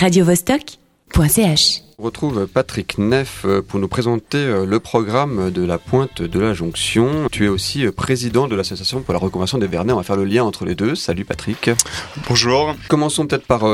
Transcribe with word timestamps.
Radio 0.00 0.24
Vostok 0.24 0.85
radiovostok.ch. 1.14 1.86
On 1.98 2.02
retrouve 2.02 2.46
Patrick 2.46 2.98
Neff 2.98 3.46
euh, 3.46 3.62
pour 3.62 3.80
nous 3.80 3.88
présenter 3.88 4.36
euh, 4.36 4.66
le 4.66 4.80
programme 4.80 5.50
de 5.50 5.64
la 5.64 5.78
pointe 5.78 6.20
de 6.20 6.38
la 6.38 6.52
jonction. 6.52 7.26
Tu 7.32 7.46
es 7.46 7.48
aussi 7.48 7.86
euh, 7.86 7.90
président 7.90 8.48
de 8.48 8.54
l'association 8.54 9.00
pour 9.00 9.14
la 9.14 9.18
reconversion 9.18 9.56
des 9.56 9.66
Vernets. 9.66 9.94
On 9.94 9.96
va 9.96 10.02
faire 10.02 10.16
le 10.16 10.26
lien 10.26 10.44
entre 10.44 10.66
les 10.66 10.74
deux. 10.74 10.94
Salut 10.94 11.24
Patrick. 11.24 11.70
Bonjour. 12.28 12.74
Commençons 12.88 13.26
peut-être 13.26 13.46
par 13.46 13.64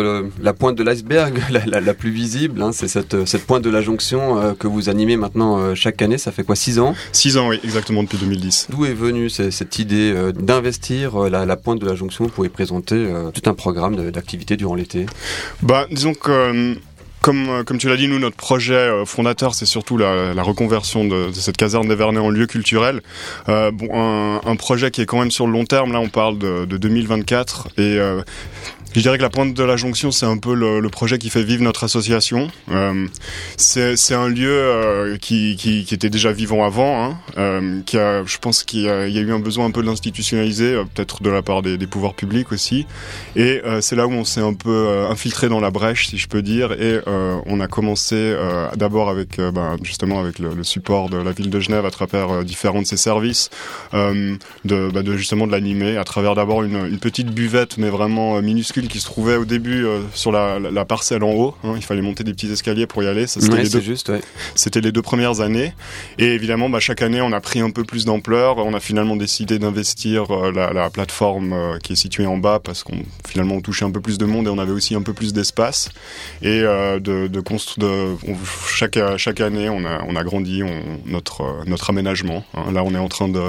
la 0.40 0.52
pointe 0.52 0.76
de 0.76 0.84
l'iceberg, 0.84 1.42
la, 1.66 1.94
plus 1.94 2.12
visible. 2.12 2.62
Hein. 2.62 2.70
C'est 2.70 2.86
cette, 2.86 3.26
cette, 3.26 3.44
pointe 3.44 3.64
de 3.64 3.70
la 3.70 3.80
jonction 3.80 4.54
que 4.56 4.68
vous 4.68 4.88
animez 4.88 5.16
maintenant 5.16 5.74
chaque 5.74 6.00
année. 6.00 6.16
Ça 6.16 6.30
fait 6.30 6.44
quoi, 6.44 6.54
six 6.54 6.78
ans? 6.78 6.94
Six 7.10 7.38
ans, 7.38 7.48
oui, 7.48 7.58
exactement 7.64 8.04
depuis 8.04 8.18
2010. 8.18 8.68
D'où 8.70 8.84
est 8.84 8.94
venue 8.94 9.30
cette 9.30 9.78
idée 9.80 10.14
d'investir 10.34 11.28
la, 11.28 11.56
pointe 11.56 11.80
de 11.80 11.86
la 11.86 11.96
jonction 11.96 12.28
pour 12.28 12.46
y 12.46 12.48
présenter 12.48 13.12
tout 13.34 13.50
un 13.50 13.54
programme 13.54 13.96
d'activité 14.12 14.56
durant 14.56 14.76
l'été? 14.76 15.06
Bah, 15.60 15.86
disons 15.90 16.14
que 16.14 16.76
comme, 17.22 17.48
euh, 17.48 17.64
comme 17.64 17.78
tu 17.78 17.88
l'as 17.88 17.96
dit, 17.96 18.08
nous, 18.08 18.18
notre 18.18 18.36
projet 18.36 18.74
euh, 18.74 19.04
fondateur, 19.04 19.54
c'est 19.54 19.64
surtout 19.66 19.96
la, 19.96 20.34
la 20.34 20.42
reconversion 20.42 21.04
de, 21.04 21.28
de, 21.28 21.32
cette 21.32 21.56
caserne 21.56 21.88
des 21.88 21.94
Vernets 21.94 22.20
en 22.20 22.28
lieu 22.28 22.46
culturel. 22.46 23.00
Euh, 23.48 23.70
bon, 23.70 23.88
un, 23.94 24.40
un, 24.44 24.56
projet 24.56 24.90
qui 24.90 25.00
est 25.00 25.06
quand 25.06 25.20
même 25.20 25.30
sur 25.30 25.46
le 25.46 25.52
long 25.52 25.64
terme. 25.64 25.92
Là, 25.92 26.00
on 26.00 26.08
parle 26.08 26.38
de, 26.38 26.64
de 26.66 26.76
2024 26.76 27.68
et 27.78 27.80
euh, 27.80 28.22
je 28.94 29.00
dirais 29.00 29.16
que 29.16 29.22
la 29.22 29.30
pointe 29.30 29.54
de 29.54 29.62
la 29.62 29.76
jonction, 29.76 30.10
c'est 30.10 30.26
un 30.26 30.38
peu 30.38 30.54
le, 30.54 30.80
le, 30.80 30.88
projet 30.88 31.18
qui 31.18 31.30
fait 31.30 31.42
vivre 31.42 31.62
notre 31.62 31.84
association. 31.84 32.48
Euh, 32.70 33.06
c'est 33.56 34.14
un 34.14 34.28
lieu 34.28 34.50
euh, 34.50 35.16
qui, 35.16 35.56
qui, 35.56 35.84
qui, 35.84 35.94
était 35.94 36.10
déjà 36.10 36.32
vivant 36.32 36.64
avant, 36.64 37.04
hein, 37.04 37.16
euh, 37.38 37.80
qui 37.86 37.98
a, 37.98 38.24
je 38.24 38.38
pense 38.38 38.64
qu'il 38.64 38.80
y, 38.80 38.88
a 38.88 39.06
eu 39.06 39.32
un 39.32 39.38
besoin 39.38 39.66
un 39.66 39.70
peu 39.70 39.82
de 39.82 39.86
l'institutionnaliser, 39.86 40.74
euh, 40.74 40.84
peut-être 40.84 41.22
de 41.22 41.30
la 41.30 41.42
part 41.42 41.62
des, 41.62 41.78
des, 41.78 41.86
pouvoirs 41.86 42.14
publics 42.14 42.52
aussi. 42.52 42.86
Et 43.36 43.62
euh, 43.64 43.80
c'est 43.80 43.96
là 43.96 44.06
où 44.06 44.12
on 44.12 44.24
s'est 44.24 44.40
un 44.40 44.54
peu 44.54 44.70
euh, 44.70 45.08
infiltré 45.08 45.48
dans 45.48 45.60
la 45.60 45.70
brèche, 45.70 46.08
si 46.08 46.18
je 46.18 46.28
peux 46.28 46.42
dire, 46.42 46.72
et 46.72 47.00
on 47.46 47.60
a 47.60 47.66
commencé 47.68 48.34
d'abord 48.76 49.08
avec 49.08 49.38
ben, 49.38 49.76
justement 49.82 50.20
avec 50.20 50.38
le, 50.38 50.54
le, 50.54 50.64
support 50.64 51.08
de 51.08 51.16
la 51.16 51.32
ville 51.32 51.50
de 51.50 51.60
Genève 51.60 51.86
à 51.86 51.90
travers 51.90 52.44
différents 52.44 52.82
de 52.82 52.86
ses 52.86 52.96
services, 52.96 53.50
de, 53.92 54.38
ben, 54.64 55.02
de, 55.02 55.16
justement 55.16 55.46
de 55.46 55.52
l'animer 55.52 55.96
à 55.96 56.04
travers 56.04 56.34
d'abord 56.34 56.62
une, 56.62 56.86
une 56.86 56.98
petite 56.98 57.28
buvette, 57.30 57.78
mais 57.78 57.90
vraiment 57.90 58.40
minuscule 58.42 58.81
qui 58.88 59.00
se 59.00 59.06
trouvait 59.06 59.36
au 59.36 59.44
début 59.44 59.84
euh, 59.84 60.00
sur 60.14 60.32
la, 60.32 60.58
la, 60.58 60.84
parcelle 60.84 61.22
en 61.22 61.32
haut. 61.32 61.54
Hein, 61.64 61.74
il 61.76 61.82
fallait 61.82 62.02
monter 62.02 62.24
des 62.24 62.32
petits 62.32 62.50
escaliers 62.50 62.86
pour 62.86 63.02
y 63.02 63.06
aller. 63.06 63.26
C'était 63.26 63.62
les, 63.62 63.68
deux, 63.68 63.80
juste, 63.80 64.08
ouais. 64.08 64.20
les 64.74 64.92
deux 64.92 65.02
premières 65.02 65.40
années. 65.40 65.72
Et 66.18 66.26
évidemment, 66.26 66.68
bah, 66.68 66.80
chaque 66.80 67.02
année, 67.02 67.20
on 67.20 67.32
a 67.32 67.40
pris 67.40 67.60
un 67.60 67.70
peu 67.70 67.84
plus 67.84 68.04
d'ampleur. 68.04 68.58
On 68.58 68.74
a 68.74 68.80
finalement 68.80 69.16
décidé 69.16 69.58
d'investir 69.58 70.30
euh, 70.30 70.52
la, 70.52 70.72
la, 70.72 70.90
plateforme 70.90 71.52
euh, 71.52 71.78
qui 71.78 71.92
est 71.92 71.96
située 71.96 72.26
en 72.26 72.36
bas 72.36 72.60
parce 72.62 72.82
qu'on 72.82 73.02
finalement 73.26 73.54
on 73.54 73.60
touchait 73.60 73.84
un 73.84 73.90
peu 73.90 74.00
plus 74.00 74.18
de 74.18 74.24
monde 74.24 74.46
et 74.46 74.50
on 74.50 74.58
avait 74.58 74.72
aussi 74.72 74.94
un 74.94 75.02
peu 75.02 75.12
plus 75.12 75.32
d'espace. 75.32 75.90
Et 76.42 76.60
de, 76.60 76.98
de, 77.00 77.28
de 77.28 78.16
chaque, 78.68 78.98
chaque 79.16 79.40
année, 79.40 79.68
on 79.68 79.84
a, 79.84 80.02
on 80.06 80.16
a 80.16 80.24
grandi 80.24 80.62
on, 80.62 81.00
notre, 81.06 81.64
notre 81.66 81.90
aménagement. 81.90 82.44
Hein. 82.54 82.72
Là, 82.72 82.82
on 82.84 82.94
est 82.94 82.98
en 82.98 83.08
train 83.08 83.28
de 83.28 83.40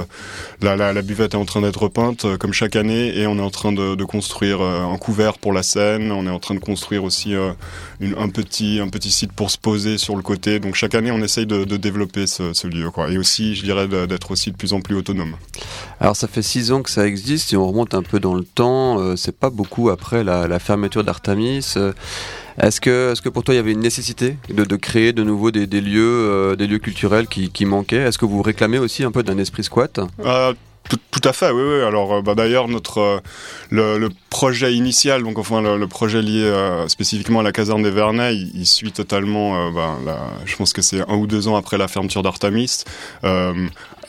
la, 0.61 0.75
la, 0.75 0.93
la 0.93 1.01
buvette 1.01 1.33
est 1.33 1.37
en 1.37 1.45
train 1.45 1.61
d'être 1.61 1.87
peinte 1.87 2.25
comme 2.37 2.53
chaque 2.53 2.75
année 2.75 3.17
et 3.17 3.27
on 3.27 3.37
est 3.37 3.41
en 3.41 3.49
train 3.49 3.71
de, 3.71 3.95
de 3.95 4.03
construire 4.05 4.61
un 4.61 4.97
couvert 4.97 5.22
pour 5.31 5.53
la 5.53 5.63
scène. 5.63 6.11
On 6.11 6.27
est 6.27 6.29
en 6.29 6.39
train 6.39 6.55
de 6.55 6.59
construire 6.59 7.05
aussi 7.05 7.33
euh, 7.33 7.53
une, 8.01 8.15
un 8.17 8.27
petit 8.27 8.79
un 8.81 8.89
petit 8.89 9.11
site 9.11 9.31
pour 9.31 9.49
se 9.49 9.57
poser 9.57 9.97
sur 9.97 10.17
le 10.17 10.21
côté. 10.21 10.59
Donc 10.59 10.75
chaque 10.75 10.95
année, 10.95 11.11
on 11.11 11.21
essaye 11.21 11.45
de, 11.45 11.63
de 11.63 11.77
développer 11.77 12.27
ce, 12.27 12.51
ce, 12.53 12.67
lieu, 12.67 12.91
quoi. 12.91 13.09
Et 13.09 13.17
aussi, 13.17 13.55
je 13.55 13.63
dirais, 13.63 13.87
d'être 13.87 14.31
aussi 14.31 14.51
de 14.51 14.57
plus 14.57 14.73
en 14.73 14.81
plus 14.81 14.95
autonome. 14.95 15.35
Alors 16.01 16.17
ça 16.17 16.27
fait 16.27 16.41
six 16.41 16.71
ans 16.73 16.81
que 16.81 16.89
ça 16.89 17.07
existe. 17.07 17.49
Si 17.49 17.55
on 17.55 17.65
remonte 17.65 17.93
un 17.93 18.03
peu 18.03 18.19
dans 18.19 18.35
le 18.35 18.43
temps, 18.43 18.99
euh, 18.99 19.15
c'est 19.15 19.37
pas 19.37 19.49
beaucoup 19.49 19.89
après 19.89 20.23
la, 20.23 20.47
la 20.47 20.59
fermeture 20.59 21.03
d'Artamis. 21.03 21.73
Euh, 21.77 21.93
est-ce 22.61 22.81
que, 22.81 23.11
est-ce 23.11 23.21
que 23.21 23.29
pour 23.29 23.43
toi 23.43 23.53
il 23.53 23.57
y 23.57 23.59
avait 23.59 23.71
une 23.71 23.79
nécessité 23.79 24.37
de, 24.49 24.63
de 24.63 24.75
créer 24.75 25.11
de 25.11 25.23
nouveau 25.23 25.49
des, 25.49 25.65
des 25.65 25.81
lieux, 25.81 26.01
euh, 26.03 26.55
des 26.55 26.67
lieux 26.67 26.79
culturels 26.79 27.27
qui, 27.27 27.49
qui 27.49 27.65
manquaient? 27.65 28.01
Est-ce 28.01 28.17
que 28.17 28.25
vous 28.25 28.41
réclamez 28.41 28.77
aussi 28.79 29.03
un 29.03 29.11
peu 29.11 29.23
d'un 29.23 29.37
esprit 29.37 29.63
squat? 29.63 29.99
Euh, 30.19 30.53
tout, 30.89 31.21
à 31.23 31.33
fait, 31.33 31.51
oui, 31.51 31.61
oui. 31.63 31.81
Alors, 31.81 32.13
euh, 32.13 32.21
bah, 32.21 32.35
d'ailleurs, 32.35 32.67
notre 32.67 32.97
euh, 32.99 33.19
le, 33.69 33.97
le, 33.97 34.09
projet 34.29 34.73
initial, 34.73 35.23
donc 35.23 35.37
enfin 35.37 35.61
le, 35.61 35.77
le 35.77 35.87
projet 35.87 36.21
lié 36.21 36.43
euh, 36.43 36.87
spécifiquement 36.87 37.39
à 37.39 37.43
la 37.43 37.51
caserne 37.51 37.83
des 37.83 37.91
Vernets, 37.91 38.35
il, 38.35 38.65
suit 38.65 38.91
totalement. 38.91 39.71
bah, 39.71 39.97
la, 40.05 40.17
je 40.45 40.55
pense 40.55 40.73
que 40.73 40.81
c'est 40.81 41.01
un 41.01 41.15
ou 41.15 41.27
deux 41.27 41.47
ans 41.47 41.55
après 41.55 41.77
la 41.77 41.87
fermeture 41.87 42.23
d'Artamis, 42.23 42.83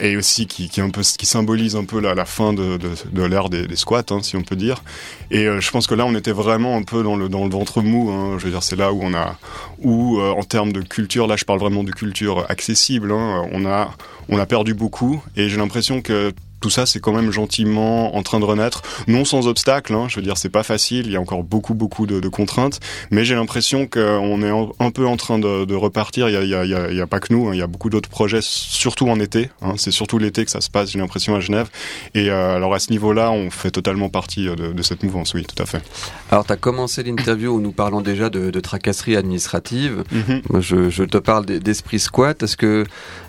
et 0.01 0.17
aussi 0.17 0.49
qui, 0.49 0.69
qui 0.69 0.81
un 0.81 0.91
peu 0.91 1.03
qui 1.03 1.27
symbolise 1.27 1.77
un 1.77 1.85
peu 1.85 2.01
la, 2.01 2.15
la 2.15 2.25
fin 2.25 2.53
de, 2.53 2.77
de, 2.79 2.91
de 3.13 3.23
l'ère 3.23 3.49
des, 3.49 3.67
des, 3.69 3.77
squats, 3.77 4.03
hein, 4.11 4.21
si 4.23 4.37
on 4.37 4.43
peut 4.43 4.57
dire. 4.57 4.83
Et 5.31 5.45
je 5.45 5.71
pense 5.71 5.87
que 5.87 5.95
là, 5.95 6.05
on 6.07 6.15
était 6.17 6.33
vraiment 6.33 6.77
un 6.77 6.83
peu 6.83 7.05
dans 7.05 7.15
le 7.15 7.29
dans 7.29 7.45
le 7.45 7.51
ventre 7.51 7.81
mou. 7.83 8.11
Hein, 8.11 8.37
je 8.39 8.45
veux 8.45 8.51
dire, 8.51 8.63
c'est 8.63 8.77
là 8.77 8.93
où 8.93 9.01
on 9.03 9.15
a 9.15 9.37
où 9.83 10.21
en 10.21 10.43
termes 10.43 10.73
de 10.73 10.81
culture, 10.81 11.29
là, 11.29 11.37
je 11.37 11.45
parle 11.45 11.61
vraiment 11.61 11.85
de 11.85 11.93
culture 11.93 12.47
accessible. 12.49 13.13
Hein, 13.13 13.47
on 13.53 13.65
a 13.67 13.93
on 14.29 14.39
a 14.39 14.47
perdu 14.47 14.75
beaucoup, 14.75 15.23
et 15.37 15.49
j'ai 15.49 15.59
l'impression 15.59 16.01
que 16.01 16.33
tout 16.65 16.71
ça, 16.71 16.87
c'est 16.87 16.99
quand 16.99 17.13
même 17.13 17.31
gentiment 17.31 18.17
en 18.17 18.23
train 18.23 18.41
de 18.41 18.47
renaître, 18.47 18.81
non 19.07 19.27
sans 19.27 19.49
obstacle. 19.49 19.93
Hein, 19.93 20.07
je 20.09 20.17
veux 20.17 20.23
dire, 20.23 20.39
c'est 20.39 20.49
pas 20.49 20.63
facile. 20.63 21.05
Il 21.05 21.13
y 21.13 21.17
a 21.17 21.21
encore 21.21 21.45
beaucoup, 21.45 21.75
beaucoup 21.75 22.07
de, 22.07 22.21
de 22.21 22.29
contraintes, 22.31 22.81
mais 23.11 23.23
j'ai 23.27 23.35
l'impression 23.35 23.87
qu'on 23.87 24.43
est 24.43 24.51
en, 24.51 24.73
un 24.81 24.91
peu 24.91 25.07
en 25.07 25.19
train 25.19 25.39
de, 25.39 25.67
de 25.67 25.75
repartir. 25.75 26.31
Il 26.31 26.33
y 26.33 26.37
a, 26.39 26.43
il 26.43 26.49
y 26.49 26.75
a, 26.75 26.91
il 26.91 26.97
y 26.97 27.01
a 27.03 27.07
pas 27.07 27.21
que 27.21 27.35
nous. 27.35 27.49
Hein, 27.49 27.51
il 27.53 27.59
y 27.59 27.63
a 27.63 27.67
beaucoup 27.67 27.91
d'autres 27.91 28.09
projets, 28.09 28.41
surtout 28.41 29.11
en 29.11 29.21
été. 29.21 29.51
Hein, 29.61 29.75
c'est 29.77 29.91
surtout 29.91 30.17
l'été 30.17 30.43
que 30.47 30.51
ça 30.51 30.63
se 30.63 30.71
passe. 30.71 30.91
J'ai 30.91 30.99
l'impression 30.99 31.35
à 31.35 31.41
Genève. 31.41 31.69
Et 32.15 32.31
euh, 32.31 32.57
alors 32.57 32.73
à 32.73 32.79
ce 32.79 32.91
niveau-là, 32.93 33.31
on 33.31 33.51
fait 33.51 33.71
totalement 33.71 34.09
partie 34.09 34.47
de, 34.47 34.73
de, 34.73 34.83
cette 34.83 35.03
mouvance. 35.03 35.35
Oui, 35.35 35.45
tout 35.45 35.63
à 35.63 35.67
fait. 35.67 35.83
Alors, 36.31 36.47
tu 36.47 36.53
as 36.55 36.57
commencé 36.57 37.03
l'interview 37.03 37.51
où 37.57 37.61
nous 37.61 37.73
parlons 37.73 38.01
déjà 38.01 38.31
de, 38.31 38.51
de 38.51 38.61
tracasserie 38.61 39.17
administrative. 39.17 40.03
Mm 40.11 40.21
-hmm. 40.21 40.43
Moi, 40.49 40.61
je, 40.63 40.89
je, 40.89 41.05
te 41.05 41.19
parle 41.19 41.45
d'esprit 41.45 41.99
squat. 41.99 42.43
Est-ce 42.43 42.57
que, 42.57 42.85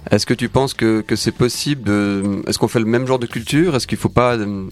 est-ce 0.09 0.25
que 0.25 0.35
tu 0.41 0.47
penses 0.47 0.73
que, 0.73 1.01
que 1.09 1.17
c'est 1.17 1.35
possible 1.45 1.81
de, 1.83 2.41
Est-ce 2.47 2.57
qu'on 2.59 2.69
fait 2.69 2.83
le 2.87 2.91
même 2.95 3.05
genre 3.05 3.19
de 3.19 3.24
culture 3.27 3.75
Est-ce 3.75 3.87
qu'il 3.87 3.97
ne 3.97 4.01
faut 4.01 4.09
pas 4.09 4.35
euh, 4.35 4.67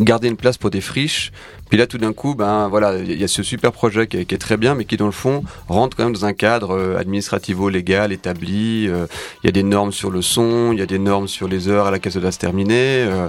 garder 0.00 0.28
une 0.28 0.36
place 0.36 0.58
pour 0.58 0.70
des 0.70 0.80
friches 0.80 1.32
puis 1.68 1.78
là, 1.78 1.86
tout 1.86 1.98
d'un 1.98 2.12
coup, 2.12 2.34
ben 2.34 2.68
voilà, 2.68 2.98
il 2.98 3.18
y 3.18 3.24
a 3.24 3.28
ce 3.28 3.42
super 3.42 3.72
projet 3.72 4.06
qui 4.06 4.18
est, 4.18 4.38
très 4.38 4.56
bien, 4.56 4.74
mais 4.74 4.84
qui 4.84 4.96
dans 4.96 5.06
le 5.06 5.12
fond 5.12 5.42
rentre 5.68 5.96
quand 5.96 6.04
même 6.04 6.12
dans 6.12 6.24
un 6.24 6.32
cadre 6.32 6.76
euh, 6.76 6.98
administrativo-légal 6.98 8.12
établi. 8.12 8.86
Euh, 8.88 9.06
il 9.42 9.46
y 9.46 9.48
a 9.48 9.52
des 9.52 9.62
normes 9.62 9.92
sur 9.92 10.10
le 10.10 10.22
son, 10.22 10.70
il 10.72 10.78
y 10.78 10.82
a 10.82 10.86
des 10.86 10.98
normes 10.98 11.26
sur 11.26 11.48
les 11.48 11.68
heures 11.68 11.86
à 11.86 11.90
laquelle 11.90 12.12
ça 12.12 12.20
doit 12.20 12.32
se 12.32 12.38
terminer. 12.38 13.04
Euh, 13.06 13.28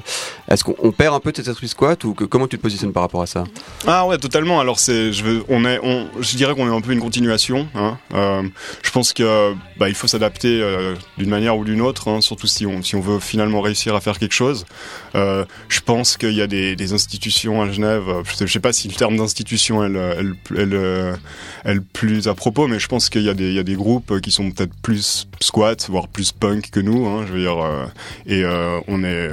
Est-ce 0.50 0.64
qu'on 0.64 0.92
perd 0.92 1.16
un 1.16 1.20
peu 1.20 1.32
de 1.32 1.38
cet 1.38 1.48
esprit 1.48 1.68
squat 1.68 2.04
ou 2.04 2.14
que, 2.14 2.24
comment 2.24 2.48
tu 2.48 2.58
te 2.58 2.62
positionnes 2.62 2.92
par 2.92 3.04
rapport 3.04 3.22
à 3.22 3.26
ça? 3.26 3.46
Ah 3.88 4.06
ouais, 4.06 4.18
totalement. 4.18 4.60
Alors 4.60 4.80
c'est, 4.80 5.14
je 5.14 5.24
veux, 5.24 5.44
on 5.48 5.66
est, 5.66 5.80
je 6.20 6.36
dirais 6.36 6.54
qu'on 6.56 6.70
est 6.70 6.76
un 6.76 6.82
peu 6.82 6.92
une 6.92 7.00
continuation. 7.00 7.68
Hein. 7.74 7.98
Je 8.84 8.92
pense 8.92 9.14
que 9.14 9.54
bah, 9.78 9.90
il 9.90 9.96
faut 9.96 10.08
s'adapter 10.08 10.62
d'une 11.18 11.30
manière 11.30 11.58
ou 11.58 11.64
d'une 11.64 11.82
autre, 11.82 12.10
hein, 12.10 12.22
surtout 12.22 12.48
si 12.48 12.66
on, 12.66 12.84
si 12.84 12.96
on 12.96 13.02
veut 13.02 13.20
finalement 13.20 13.62
réussir 13.62 13.96
à 13.96 14.02
faire 14.02 14.20
quelque 14.20 14.34
chose. 14.34 14.66
Je 15.14 15.80
pense 15.84 16.18
qu'il 16.18 16.34
y 16.34 16.42
a 16.42 16.48
des, 16.48 16.55
des 16.76 16.94
institutions 16.94 17.62
à 17.62 17.70
Genève 17.70 18.04
je 18.40 18.46
sais 18.46 18.60
pas 18.60 18.74
si 18.74 18.88
le 18.88 18.94
terme 18.94 19.18
d'institution 19.18 19.84
est 19.84 19.88
elle, 19.96 20.36
elle, 20.56 21.18
elle, 21.64 21.82
plus 21.82 22.28
à 22.28 22.34
propos, 22.34 22.68
mais 22.68 22.80
je 22.80 22.88
pense 22.88 23.10
qu'il 23.10 23.28
y, 23.28 23.34
des, 23.36 23.54
y 23.54 23.60
a 23.60 23.64
des 23.64 23.76
groupes 23.76 24.20
qui 24.22 24.32
sont 24.32 24.52
peut-être 24.52 24.74
plus 24.82 25.28
squat, 25.42 25.88
voire 25.90 26.08
plus 26.08 26.32
punk 26.32 26.70
que 26.70 26.80
nous. 26.80 27.08
Hein, 27.08 27.26
je 27.28 27.34
veux 27.34 27.40
dire, 27.40 27.58
euh, 27.60 27.86
et 28.26 28.44
euh, 28.44 28.80
on 28.88 29.04
est 29.04 29.32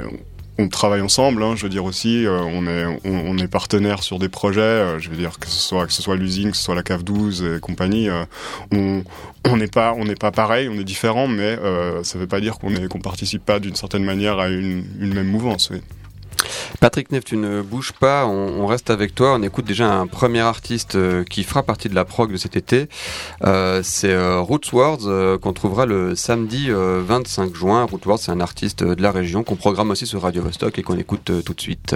on 0.57 0.67
travaille 0.67 1.01
ensemble, 1.01 1.41
hein, 1.41 1.55
je 1.55 1.63
veux 1.63 1.69
dire 1.69 1.83
aussi, 1.83 2.25
euh, 2.25 2.39
on 2.39 2.67
est 2.67 2.85
on, 3.05 3.37
est 3.37 3.47
partenaire 3.47 4.03
sur 4.03 4.19
des 4.19 4.29
projets, 4.29 4.61
euh, 4.61 4.99
je 4.99 5.09
veux 5.09 5.15
dire 5.15 5.39
que 5.39 5.47
ce 5.47 5.59
soit 5.59 5.87
que 5.87 5.93
ce 5.93 6.01
soit 6.01 6.15
l'usine, 6.15 6.51
que 6.51 6.57
ce 6.57 6.63
soit 6.63 6.75
la 6.75 6.83
cave 6.83 7.03
12 7.03 7.43
et 7.43 7.59
compagnie, 7.59 8.09
euh, 8.09 8.23
on 8.71 9.03
on 9.45 9.57
n'est 9.57 9.67
pas 9.67 9.95
on 9.97 10.05
n'est 10.05 10.15
pas 10.15 10.31
pareil, 10.31 10.69
on 10.69 10.79
est 10.79 10.83
différent, 10.83 11.27
mais 11.27 11.57
ça 12.03 12.17
veut 12.17 12.27
pas 12.27 12.39
dire 12.39 12.59
qu'on 12.59 12.87
qu'on 12.87 12.99
participe 12.99 13.45
pas 13.45 13.59
d'une 13.59 13.75
certaine 13.75 14.03
manière 14.03 14.39
à 14.39 14.49
une, 14.49 14.85
même 14.99 15.27
mouvance. 15.27 15.71
Patrick 16.79 17.11
Neff, 17.11 17.23
tu 17.23 17.37
ne 17.37 17.61
bouges 17.61 17.93
pas, 17.93 18.25
on, 18.25 18.65
reste 18.67 18.89
avec 18.89 19.15
toi. 19.15 19.35
On 19.35 19.43
écoute 19.43 19.65
déjà 19.65 19.91
un 19.93 20.07
premier 20.07 20.41
artiste 20.41 20.95
euh, 20.95 21.23
qui 21.23 21.43
fera 21.43 21.63
partie 21.63 21.89
de 21.89 21.95
la 21.95 22.05
prog 22.05 22.31
de 22.31 22.37
cet 22.37 22.55
été. 22.55 22.87
Euh, 23.43 23.81
c'est 23.83 24.11
euh, 24.11 24.39
Rootswords 24.39 25.39
qu'on 25.39 25.53
trouvera 25.53 25.85
le 25.85 26.15
samedi 26.15 26.69
25 26.69 27.53
juin. 27.53 27.83
Rootswords, 27.83 28.19
c'est 28.19 28.31
un 28.31 28.41
artiste 28.41 28.83
de 28.83 29.01
la 29.01 29.11
région 29.11 29.43
qu'on 29.43 29.55
programme 29.55 29.91
aussi 29.91 30.05
sur 30.05 30.21
Radio 30.21 30.41
Vostok 30.43 30.79
et 30.79 30.83
qu'on 30.83 30.97
écoute 30.97 31.31
tout 31.45 31.53
de 31.53 31.61
suite. 31.61 31.95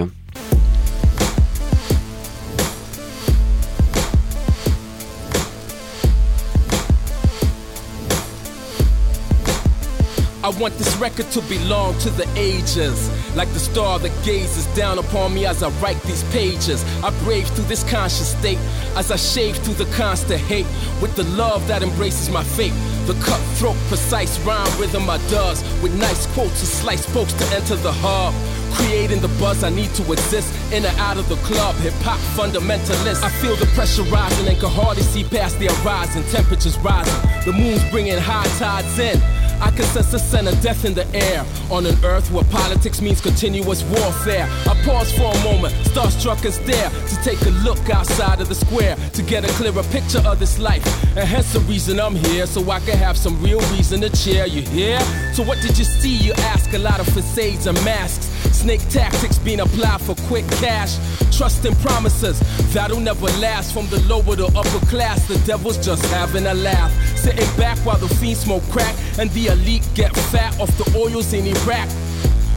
I 10.48 10.50
want 10.52 10.78
this 10.78 10.96
record 10.96 11.30
to 11.32 11.42
belong 11.42 12.00
to 12.00 12.10
the 12.10 12.26
ages. 12.38 13.12
Like 13.36 13.52
the 13.52 13.60
star 13.60 14.00
that 14.00 14.14
gazes 14.24 14.66
down 14.78 14.98
upon 14.98 15.34
me 15.34 15.46
as 15.46 15.62
I 15.62 15.68
write 15.82 16.02
these 16.04 16.24
pages. 16.32 16.86
I 17.04 17.10
brave 17.26 17.50
through 17.50 17.66
this 17.66 17.84
conscious 17.84 18.32
state 18.32 18.58
as 18.96 19.12
I 19.12 19.18
shave 19.18 19.58
through 19.58 19.74
the 19.74 19.92
constant 19.98 20.40
hate 20.40 20.66
with 21.02 21.14
the 21.18 21.26
love 21.36 21.68
that 21.68 21.84
embraces 21.84 22.30
my 22.30 22.46
fate. 22.46 22.72
The 23.08 23.14
cutthroat, 23.16 23.76
precise 23.90 24.40
rhyme 24.46 24.72
rhythm 24.80 25.10
I 25.10 25.18
does 25.28 25.62
with 25.84 25.94
nice 26.00 26.26
quotes 26.28 26.62
and 26.62 26.70
slice 26.70 27.06
folks 27.06 27.34
to 27.34 27.46
enter 27.54 27.76
the 27.76 27.92
hub. 27.92 28.34
Creating 28.74 29.20
the 29.20 29.34
buzz 29.40 29.66
I 29.66 29.70
need 29.70 29.94
to 29.96 30.12
exist 30.14 30.54
in 30.72 30.86
and 30.86 30.98
out 30.98 31.18
of 31.18 31.28
the 31.28 31.36
club. 31.48 31.76
Hip 31.84 31.94
hop 32.08 32.20
fundamentalist. 32.40 33.22
I 33.22 33.30
feel 33.42 33.58
the 33.58 33.66
pressure 33.76 34.04
rising 34.04 34.48
and 34.48 34.58
can 34.58 34.70
hardly 34.70 35.04
see 35.04 35.26
past 35.26 35.60
the 35.60 35.68
horizon. 35.68 36.24
Temperatures 36.32 36.78
rising. 36.80 37.20
The 37.44 37.52
moon's 37.52 37.84
bringing 37.92 38.18
high 38.18 38.48
tides 38.58 38.98
in. 38.98 39.20
I 39.60 39.72
can 39.72 39.86
sense 39.86 40.12
the 40.12 40.20
scent 40.20 40.48
of 40.48 40.60
death 40.62 40.86
in 40.86 40.94
the 40.94 41.08
air 41.16 41.46
on 41.72 41.86
an 41.86 41.98
earth 42.06 42.32
where 42.32 42.44
politics 42.46 43.02
means 43.02 43.22
continuous 43.22 43.84
warfare. 43.84 44.48
I 44.68 44.76
pause 44.86 45.12
for 45.12 45.34
a 45.34 45.44
moment, 45.44 45.74
starstruck 45.86 46.44
and 46.46 46.54
stare 46.54 46.90
to 46.90 47.16
take 47.24 47.42
a 47.42 47.50
look 47.66 47.90
outside 47.90 48.40
of 48.40 48.50
the 48.50 48.56
square 48.56 48.96
to 49.14 49.22
get 49.24 49.44
a 49.44 49.48
clearer 49.54 49.84
picture 49.84 50.22
of 50.26 50.40
this 50.40 50.60
life. 50.60 50.86
And 51.18 51.28
hence 51.28 51.54
the 51.54 51.60
reason 51.62 52.00
I'm 52.00 52.16
here, 52.16 52.46
so 52.46 52.70
I 52.70 52.80
can 52.82 52.98
have 52.98 53.18
some 53.18 53.42
real 53.42 53.60
reason 53.76 54.02
to 54.02 54.10
cheer. 54.10 54.46
You 54.46 54.62
hear? 54.62 55.00
So 55.34 55.44
what 55.44 55.60
did 55.62 55.78
you 55.78 55.86
see? 55.86 56.16
You 56.16 56.34
ask 56.34 56.74
a 56.74 56.80
lot 56.80 57.00
of 57.00 57.08
facades 57.08 57.68
and 57.68 57.78
masks. 57.84 58.27
Snake 58.52 58.88
tactics 58.90 59.38
being 59.40 59.60
applied 59.60 60.02
for 60.02 60.16
quick 60.28 60.48
cash. 60.60 60.98
Trust 61.36 61.66
and 61.66 61.78
promises 61.80 62.40
that'll 62.74 63.00
never 63.00 63.28
last. 63.40 63.74
From 63.74 63.88
the 63.88 64.00
lower 64.08 64.36
to 64.36 64.48
upper 64.58 64.86
class, 64.88 65.28
the 65.28 65.38
devil's 65.46 65.78
just 65.78 66.06
having 66.08 66.46
a 66.48 66.54
laugh. 66.54 66.92
Sitting 67.18 67.50
back 67.58 67.78
while 67.80 67.98
the 67.98 68.08
fiends 68.16 68.40
smoke 68.42 68.64
crack 68.70 68.96
and 69.20 69.30
the 69.32 69.48
elite 69.48 69.88
get 69.94 70.16
fat 70.16 70.60
off 70.60 70.76
the 70.78 70.98
oils 70.98 71.34
in 71.34 71.46
Iraq. 71.46 71.90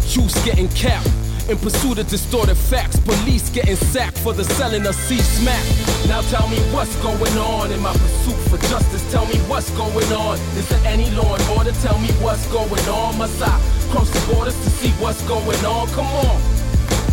Youths 0.09 0.45
getting 0.45 0.69
capped 0.71 1.09
in 1.49 1.59
pursuit 1.59 1.99
of 1.99 2.09
distorted 2.09 2.57
facts. 2.57 2.99
Police 3.01 3.51
getting 3.51 3.77
sacked 3.77 4.19
for 4.19 4.33
the 4.33 4.45
selling 4.45 4.87
of 4.87 4.95
C 4.95 5.19
smack. 5.19 5.65
Now 6.09 6.21
tell 6.23 6.49
me 6.49 6.59
what's 6.73 6.95
going 6.97 7.37
on 7.39 7.73
in 7.73 7.81
my 7.81 7.93
pursuit 7.93 8.39
for 8.49 8.59
justice. 8.69 9.09
Tell 9.11 9.27
me 9.27 9.39
what's 9.51 9.71
going 9.71 10.13
on. 10.13 10.39
Is 10.57 10.69
there 10.69 10.81
any 10.85 11.11
law 11.11 11.35
and 11.35 11.59
order? 11.59 11.73
Tell 11.83 11.99
me 11.99 12.09
what's 12.23 12.47
going 12.53 12.89
on. 12.89 13.19
Must 13.19 13.43
I 13.43 13.80
cross 13.91 14.11
the 14.11 14.33
borders 14.33 14.57
to 14.57 14.71
see 14.71 14.91
what's 15.03 15.23
going 15.27 15.65
on? 15.65 15.89
Come 15.89 16.07
on. 16.07 16.41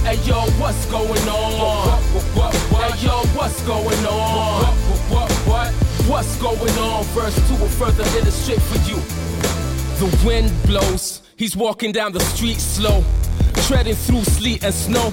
Hey 0.05 0.15
yo, 0.23 0.41
what's 0.61 0.85
going 0.85 1.27
on? 1.27 2.01
Hey 2.77 3.05
yo, 3.05 3.17
what's 3.35 3.61
going 3.63 4.05
on? 4.05 4.75
What, 5.11 5.31
what, 5.47 5.87
What's 6.07 6.37
going 6.37 6.77
on? 6.77 7.03
Verse 7.05 7.35
2 7.49 7.55
will 7.55 7.67
further 7.67 8.03
illustrate 8.17 8.61
for 8.61 8.77
you. 8.89 8.95
The 9.99 10.25
wind 10.25 10.53
blows, 10.65 11.21
he's 11.35 11.57
walking 11.57 11.91
down 11.91 12.13
the 12.13 12.21
street 12.21 12.59
slow, 12.59 13.03
treading 13.67 13.95
through 13.95 14.23
sleet 14.23 14.63
and 14.63 14.73
snow. 14.73 15.09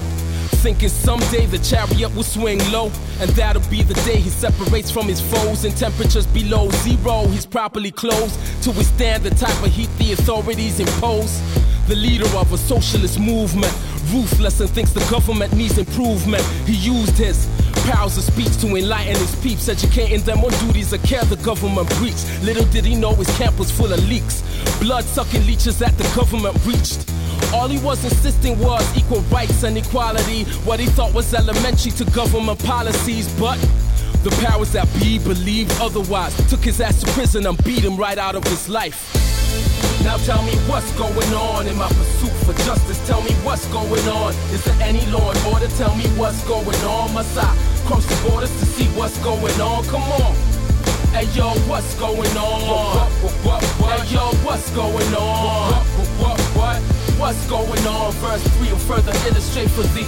Thinking 0.63 0.87
someday 0.87 1.47
the 1.47 1.57
chariot 1.57 2.15
will 2.15 2.23
swing 2.23 2.59
low, 2.71 2.91
and 3.19 3.29
that'll 3.31 3.67
be 3.69 3.81
the 3.83 3.93
day 4.05 4.17
he 4.17 4.29
separates 4.29 4.91
from 4.91 5.07
his 5.07 5.21
foes 5.21 5.65
in 5.65 5.71
temperatures 5.73 6.27
below 6.27 6.69
zero. 6.69 7.25
He's 7.27 7.45
properly 7.45 7.91
closed 7.91 8.39
to 8.63 8.71
withstand 8.71 9.23
the 9.23 9.31
type 9.31 9.61
of 9.63 9.71
heat 9.71 9.89
the 9.97 10.13
authorities 10.13 10.79
impose. 10.79 11.41
The 11.87 11.95
leader 11.95 12.25
of 12.37 12.51
a 12.51 12.57
socialist 12.57 13.19
movement, 13.19 13.71
ruthless 14.11 14.59
and 14.59 14.69
thinks 14.69 14.91
the 14.91 15.07
government 15.11 15.53
needs 15.53 15.77
improvement. 15.77 16.43
He 16.65 16.73
used 16.73 17.17
his 17.17 17.47
powers 17.85 18.17
of 18.17 18.23
speech 18.23 18.57
to 18.61 18.75
enlighten 18.75 19.15
his 19.15 19.35
peeps, 19.41 19.69
educating 19.69 20.21
them 20.21 20.39
on 20.39 20.51
duties 20.65 20.93
of 20.93 21.03
care 21.03 21.23
the 21.25 21.35
government 21.37 21.87
breached. 21.97 22.25
Little 22.41 22.65
did 22.65 22.85
he 22.85 22.95
know 22.95 23.13
his 23.13 23.29
camp 23.37 23.59
was 23.59 23.71
full 23.71 23.93
of 23.93 24.09
leaks, 24.09 24.41
blood 24.79 25.03
sucking 25.03 25.45
leeches 25.45 25.77
that 25.79 25.95
the 25.97 26.03
government 26.15 26.57
reached. 26.65 27.09
All 27.53 27.67
he 27.67 27.79
was 27.79 28.03
insisting 28.03 28.59
was 28.59 28.85
equal 28.97 29.21
rights 29.31 29.63
and 29.63 29.77
equality, 29.77 30.43
what 30.65 30.79
he 30.79 30.87
thought 30.87 31.13
was 31.13 31.33
elementary 31.33 31.91
to 31.91 32.05
government 32.11 32.63
policies, 32.63 33.27
but 33.39 33.57
the 34.23 34.31
powers 34.43 34.71
that 34.71 34.87
be 34.99 35.19
believed 35.19 35.71
otherwise. 35.79 36.35
Took 36.49 36.61
his 36.61 36.81
ass 36.81 37.01
to 37.01 37.11
prison 37.11 37.45
and 37.45 37.63
beat 37.63 37.83
him 37.83 37.95
right 37.95 38.17
out 38.17 38.35
of 38.35 38.43
his 38.45 38.67
life. 38.67 39.13
Now 40.03 40.17
tell 40.17 40.43
me 40.43 40.53
what's 40.69 40.91
going 40.97 41.33
on 41.33 41.67
in 41.67 41.75
my 41.77 41.87
pursuit 41.87 42.31
for 42.45 42.53
justice. 42.63 42.99
Tell 43.07 43.21
me 43.21 43.31
what's 43.43 43.67
going 43.67 44.07
on. 44.07 44.33
Is 44.53 44.63
there 44.63 44.77
any 44.81 45.05
law 45.07 45.31
and 45.31 45.53
order? 45.53 45.67
Tell 45.77 45.95
me 45.95 46.05
what's 46.17 46.43
going 46.47 46.81
on. 46.85 47.13
Must 47.13 47.37
I 47.37 47.55
cross 47.85 48.05
the 48.05 48.29
borders 48.29 48.51
to 48.59 48.65
see 48.65 48.85
what's 48.97 49.17
going 49.23 49.59
on? 49.59 49.83
Come 49.85 50.03
on. 50.03 50.35
Hey 51.13 51.25
yo, 51.33 51.49
what's 51.69 51.95
going 51.95 52.37
on? 52.37 53.09
Hey 53.81 54.13
yo, 54.13 54.31
what's 54.43 54.69
going 54.71 55.13
on? 55.15 56.44
What's 57.25 57.49
going 57.49 57.87
on? 57.87 58.11
Verse 58.21 58.47
3 58.59 58.69
will 58.69 58.77
further 58.77 59.11
illustrate 59.27 59.71
for 59.71 59.81
thee. 59.81 60.03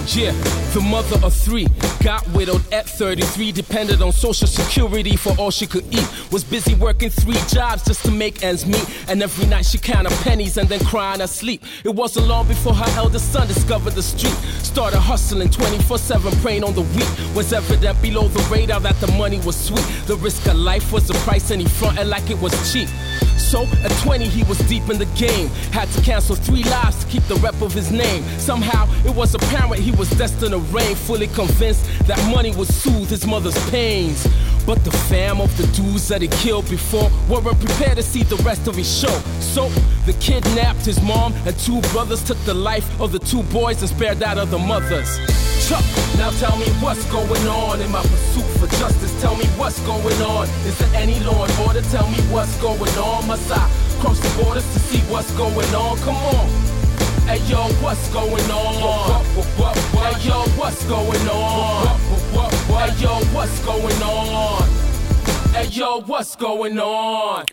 The 0.72 0.80
mother 0.80 1.18
of 1.26 1.34
three 1.34 1.66
got 2.04 2.24
widowed 2.28 2.62
at 2.72 2.88
33, 2.88 3.50
depended 3.50 4.00
on 4.02 4.12
social 4.12 4.46
security 4.46 5.16
for 5.16 5.34
all 5.36 5.50
she 5.50 5.66
could 5.66 5.82
eat. 5.92 6.06
Was 6.30 6.44
busy 6.44 6.76
working 6.76 7.10
three 7.10 7.40
jobs 7.48 7.84
just 7.84 8.04
to 8.04 8.12
make 8.12 8.44
ends 8.44 8.66
meet. 8.66 8.86
And 9.08 9.20
every 9.20 9.46
night 9.46 9.66
she 9.66 9.78
counted 9.78 10.12
pennies 10.22 10.58
and 10.58 10.68
then 10.68 10.78
crying 10.84 11.20
asleep. 11.20 11.64
It 11.82 11.92
wasn't 11.92 12.28
long 12.28 12.46
before 12.46 12.74
her 12.74 12.96
eldest 12.96 13.32
son 13.32 13.48
discovered 13.48 13.94
the 13.94 14.02
street. 14.02 14.36
Started 14.62 15.00
hustling 15.00 15.50
24 15.50 15.98
7, 15.98 16.32
praying 16.40 16.62
on 16.62 16.74
the 16.74 16.82
weak. 16.82 17.34
Was 17.34 17.52
evident 17.52 18.00
below 18.00 18.28
the 18.28 18.42
radar 18.48 18.78
that 18.78 19.00
the 19.00 19.10
money 19.18 19.40
was 19.40 19.56
sweet. 19.56 19.84
The 20.06 20.14
risk 20.18 20.46
of 20.46 20.54
life 20.54 20.92
was 20.92 21.08
the 21.08 21.14
price, 21.14 21.50
and 21.50 21.60
he 21.60 21.66
fronted 21.66 22.06
like 22.06 22.30
it 22.30 22.40
was 22.40 22.52
cheap. 22.72 22.88
So 23.38 23.62
at 23.84 23.90
20 24.02 24.26
he 24.26 24.42
was 24.44 24.58
deep 24.68 24.88
in 24.90 24.98
the 24.98 25.06
game. 25.16 25.48
Had 25.72 25.88
to 25.90 26.02
cancel 26.02 26.36
three 26.36 26.64
lives 26.64 27.04
to 27.04 27.10
keep 27.10 27.22
the 27.24 27.36
rep 27.36 27.60
of 27.62 27.72
his 27.72 27.90
name. 27.90 28.22
Somehow 28.38 28.88
it 29.04 29.14
was 29.14 29.34
apparent 29.34 29.80
he 29.80 29.92
was 29.92 30.10
destined 30.10 30.52
to 30.52 30.58
reign. 30.58 30.94
Fully 30.94 31.28
convinced 31.28 31.86
that 32.06 32.18
money 32.30 32.54
would 32.56 32.68
soothe 32.68 33.08
his 33.08 33.26
mother's 33.26 33.58
pains. 33.70 34.26
But 34.66 34.84
the 34.84 34.90
fam 34.90 35.40
of 35.40 35.56
the 35.56 35.66
dudes 35.68 36.08
that 36.08 36.20
he 36.20 36.28
killed 36.28 36.68
before 36.68 37.10
weren't 37.28 37.58
prepared 37.58 37.96
to 37.96 38.02
see 38.02 38.22
the 38.22 38.36
rest 38.42 38.68
of 38.68 38.76
his 38.76 39.00
show. 39.00 39.18
So 39.40 39.68
the 40.04 40.12
kidnapped 40.20 40.84
his 40.84 41.00
mom 41.00 41.32
and 41.46 41.58
two 41.58 41.80
brothers 41.92 42.22
took 42.22 42.38
the 42.44 42.54
life 42.54 43.00
of 43.00 43.12
the 43.12 43.18
two 43.18 43.42
boys 43.44 43.80
and 43.80 43.88
spared 43.88 44.18
that 44.18 44.36
of 44.36 44.50
the 44.50 44.58
mothers. 44.58 45.18
Chuck, 45.66 45.84
now 46.18 46.30
tell 46.30 46.56
me 46.58 46.66
what's 46.82 47.04
going 47.12 47.46
on 47.46 47.80
in 47.80 47.90
my 47.90 48.02
pursuit 48.02 48.44
for 48.58 48.66
justice. 48.76 49.14
Tell 49.22 49.36
me 49.36 49.46
what's 49.56 49.80
going 49.86 50.20
on. 50.22 50.48
Is 50.66 50.76
there 50.78 50.90
any 50.94 51.20
law 51.20 51.44
and 51.44 51.58
order? 51.66 51.80
Tell 51.82 52.08
me 52.10 52.18
what's 52.34 52.60
going 52.60 52.92
on. 52.98 53.26
Must 53.28 53.50
I 53.50 53.70
cross 54.00 54.18
the 54.18 54.42
borders 54.42 54.66
to 54.74 54.78
see 54.80 55.00
what's 55.12 55.30
going 55.32 55.72
on? 55.74 55.96
Come 55.98 56.16
on. 56.16 56.48
Hey 57.28 57.38
yo, 57.46 57.68
what's 57.84 58.08
going 58.08 58.50
on? 58.50 59.24
Hey 59.94 60.26
yo, 60.26 60.42
what's 60.58 60.84
going 60.86 61.28
on? 61.28 61.86
Hey 62.66 63.02
yo, 63.02 63.14
what's 63.32 63.64
going 63.64 64.02
on? 64.02 64.77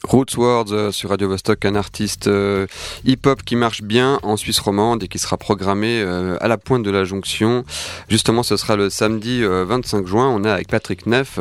Roots 0.04 0.38
Words 0.38 0.72
euh, 0.72 0.92
sur 0.92 1.10
Radio 1.10 1.28
Vostok, 1.28 1.66
un 1.66 1.74
artiste 1.74 2.28
euh, 2.28 2.68
hip-hop 3.04 3.42
qui 3.44 3.56
marche 3.56 3.82
bien 3.82 4.20
en 4.22 4.38
Suisse 4.38 4.60
romande 4.60 5.02
et 5.02 5.08
qui 5.08 5.18
sera 5.18 5.38
programmé 5.38 6.02
euh, 6.02 6.38
à 6.40 6.48
la 6.48 6.60
pointe 6.60 6.84
de 6.84 6.92
la 6.92 7.04
jonction. 7.04 7.66
Justement, 8.08 8.44
ce 8.44 8.58
sera 8.58 8.76
le 8.76 8.92
samedi 8.92 9.44
25 9.44 10.06
juin. 10.06 10.30
On 10.30 10.44
est 10.44 10.50
avec 10.50 10.68
Patrick 10.68 11.08
Neff. 11.08 11.40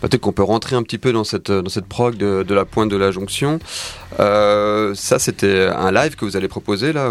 Peut-être 0.00 0.20
qu'on 0.20 0.32
peut 0.32 0.42
rentrer 0.42 0.74
un 0.74 0.82
petit 0.82 0.98
peu 0.98 1.12
dans 1.12 1.24
cette, 1.24 1.52
dans 1.52 1.70
prog 1.88 2.16
de, 2.16 2.42
de 2.42 2.54
la 2.54 2.64
pointe 2.64 2.90
de 2.90 2.96
la 2.96 3.12
jonction. 3.12 3.60
Ça, 4.18 5.18
c'était 5.18 5.68
un 5.74 5.92
live 5.92 6.16
que 6.16 6.24
vous 6.24 6.36
allez 6.36 6.48
proposer, 6.48 6.92
là. 6.92 7.08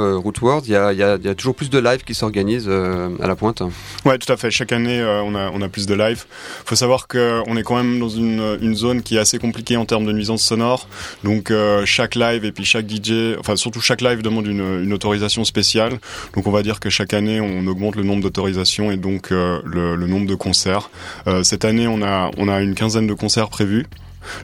Il 0.63 0.71
y 0.71 0.75
a, 0.75 0.93
il 0.93 0.99
y 0.99 1.03
a, 1.03 1.15
il 1.15 1.35
toujours 1.35 1.55
plus 1.55 1.69
de 1.69 1.79
lives 1.79 2.03
qui 2.03 2.13
s'organisent 2.13 2.69
à 2.69 3.27
la 3.27 3.35
pointe. 3.35 3.61
Ouais, 4.05 4.17
tout 4.17 4.31
à 4.31 4.37
fait. 4.37 4.51
Chaque 4.51 4.71
année, 4.71 5.03
on, 5.03 5.61
a, 5.61 5.69
plus 5.69 5.85
de 5.85 5.93
lives. 5.93 6.25
faut 6.65 6.75
savoir 6.75 7.07
qu'on 7.07 7.55
est 7.57 7.63
quand 7.63 7.75
même 7.75 7.99
dans 7.99 8.09
une, 8.09 8.75
zone 8.75 9.01
qui 9.01 9.17
est 9.17 9.19
assez 9.19 9.39
compliquée 9.39 9.77
en 9.77 9.85
termes 9.85 10.05
de 10.05 10.11
nuisance 10.11 10.43
sonore. 10.43 10.87
Donc 11.23 11.51
euh, 11.51 11.85
chaque 11.85 12.15
live 12.15 12.45
et 12.45 12.51
puis 12.51 12.65
chaque 12.65 12.89
DJ, 12.89 13.37
enfin 13.39 13.55
surtout 13.55 13.81
chaque 13.81 14.01
live 14.01 14.21
demande 14.21 14.47
une, 14.47 14.93
autorisation 14.93 15.43
spéciale. 15.43 15.99
Donc 16.35 16.47
on 16.47 16.51
va 16.51 16.63
dire 16.63 16.79
que 16.79 16.89
chaque 16.89 17.13
année 17.13 17.39
on 17.39 17.65
augmente 17.67 17.95
le 17.95 18.03
nombre 18.03 18.23
d'autorisations 18.23 18.91
et 18.91 18.97
donc 18.97 19.31
euh, 19.31 19.61
le, 19.65 19.95
nombre 20.07 20.27
de 20.27 20.35
concerts. 20.35 20.89
Euh, 21.27 21.43
cette 21.43 21.65
année 21.65 21.87
on 21.87 22.01
a 22.01 22.61
une 22.61 22.75
quinzaine 22.75 23.07
de 23.07 23.13
concerts 23.13 23.49
prévus. 23.49 23.85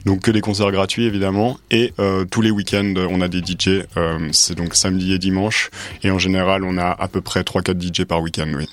Donc 0.04 0.20
que 0.20 0.30
des 0.30 0.40
concerts 0.40 0.72
gratuits 0.72 1.04
évidemment 1.04 1.58
et 1.70 1.92
euh, 1.98 2.24
tous 2.24 2.42
les 2.42 2.50
week-ends 2.50 2.94
on 3.10 3.20
a 3.20 3.28
des 3.28 3.40
DJ. 3.40 3.84
Euh, 3.96 4.28
c'est 4.32 4.56
donc 4.56 4.74
samedi 4.74 5.12
et 5.12 5.18
dimanche 5.18 5.70
et 6.02 6.10
en 6.10 6.18
général 6.18 6.64
on 6.64 6.78
a 6.78 6.90
à 6.90 7.08
peu 7.08 7.20
près 7.20 7.42
3-4 7.42 7.80
DJ 7.80 8.04
par 8.04 8.20
week-end. 8.20 8.50
Oui. 8.56 8.66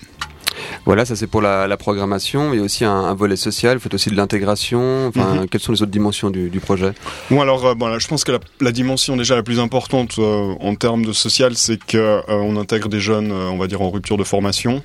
Voilà, 0.85 1.05
ça 1.05 1.15
c'est 1.15 1.27
pour 1.27 1.41
la, 1.41 1.67
la, 1.67 1.77
programmation. 1.77 2.53
Il 2.53 2.57
y 2.57 2.59
a 2.59 2.63
aussi 2.63 2.85
un, 2.85 2.91
un 2.91 3.13
volet 3.13 3.35
social. 3.35 3.77
Vous 3.77 3.83
faites 3.83 3.93
aussi 3.93 4.09
de 4.09 4.15
l'intégration. 4.15 5.07
Enfin, 5.07 5.33
mm 5.33 5.37
-hmm. 5.37 5.49
quelles 5.49 5.61
sont 5.61 5.71
les 5.71 5.81
autres 5.81 5.91
dimensions 5.91 6.29
du, 6.29 6.49
du 6.49 6.59
projet? 6.59 6.91
Bon, 7.29 7.41
alors, 7.41 7.65
euh, 7.65 7.75
bon, 7.75 7.87
là, 7.87 7.99
je 7.99 8.07
pense 8.07 8.23
que 8.23 8.31
la, 8.31 8.39
la, 8.59 8.71
dimension 8.71 9.17
déjà 9.17 9.35
la 9.35 9.43
plus 9.43 9.59
importante 9.59 10.15
euh, 10.19 10.69
en 10.69 10.75
termes 10.75 11.05
de 11.05 11.13
social, 11.13 11.55
c'est 11.55 11.81
que 11.83 11.97
euh, 11.97 12.21
on 12.27 12.55
intègre 12.57 12.89
des 12.89 12.99
jeunes, 12.99 13.31
on 13.31 13.57
va 13.57 13.67
dire 13.67 13.81
en 13.81 13.89
rupture 13.89 14.17
de 14.17 14.23
formation, 14.23 14.81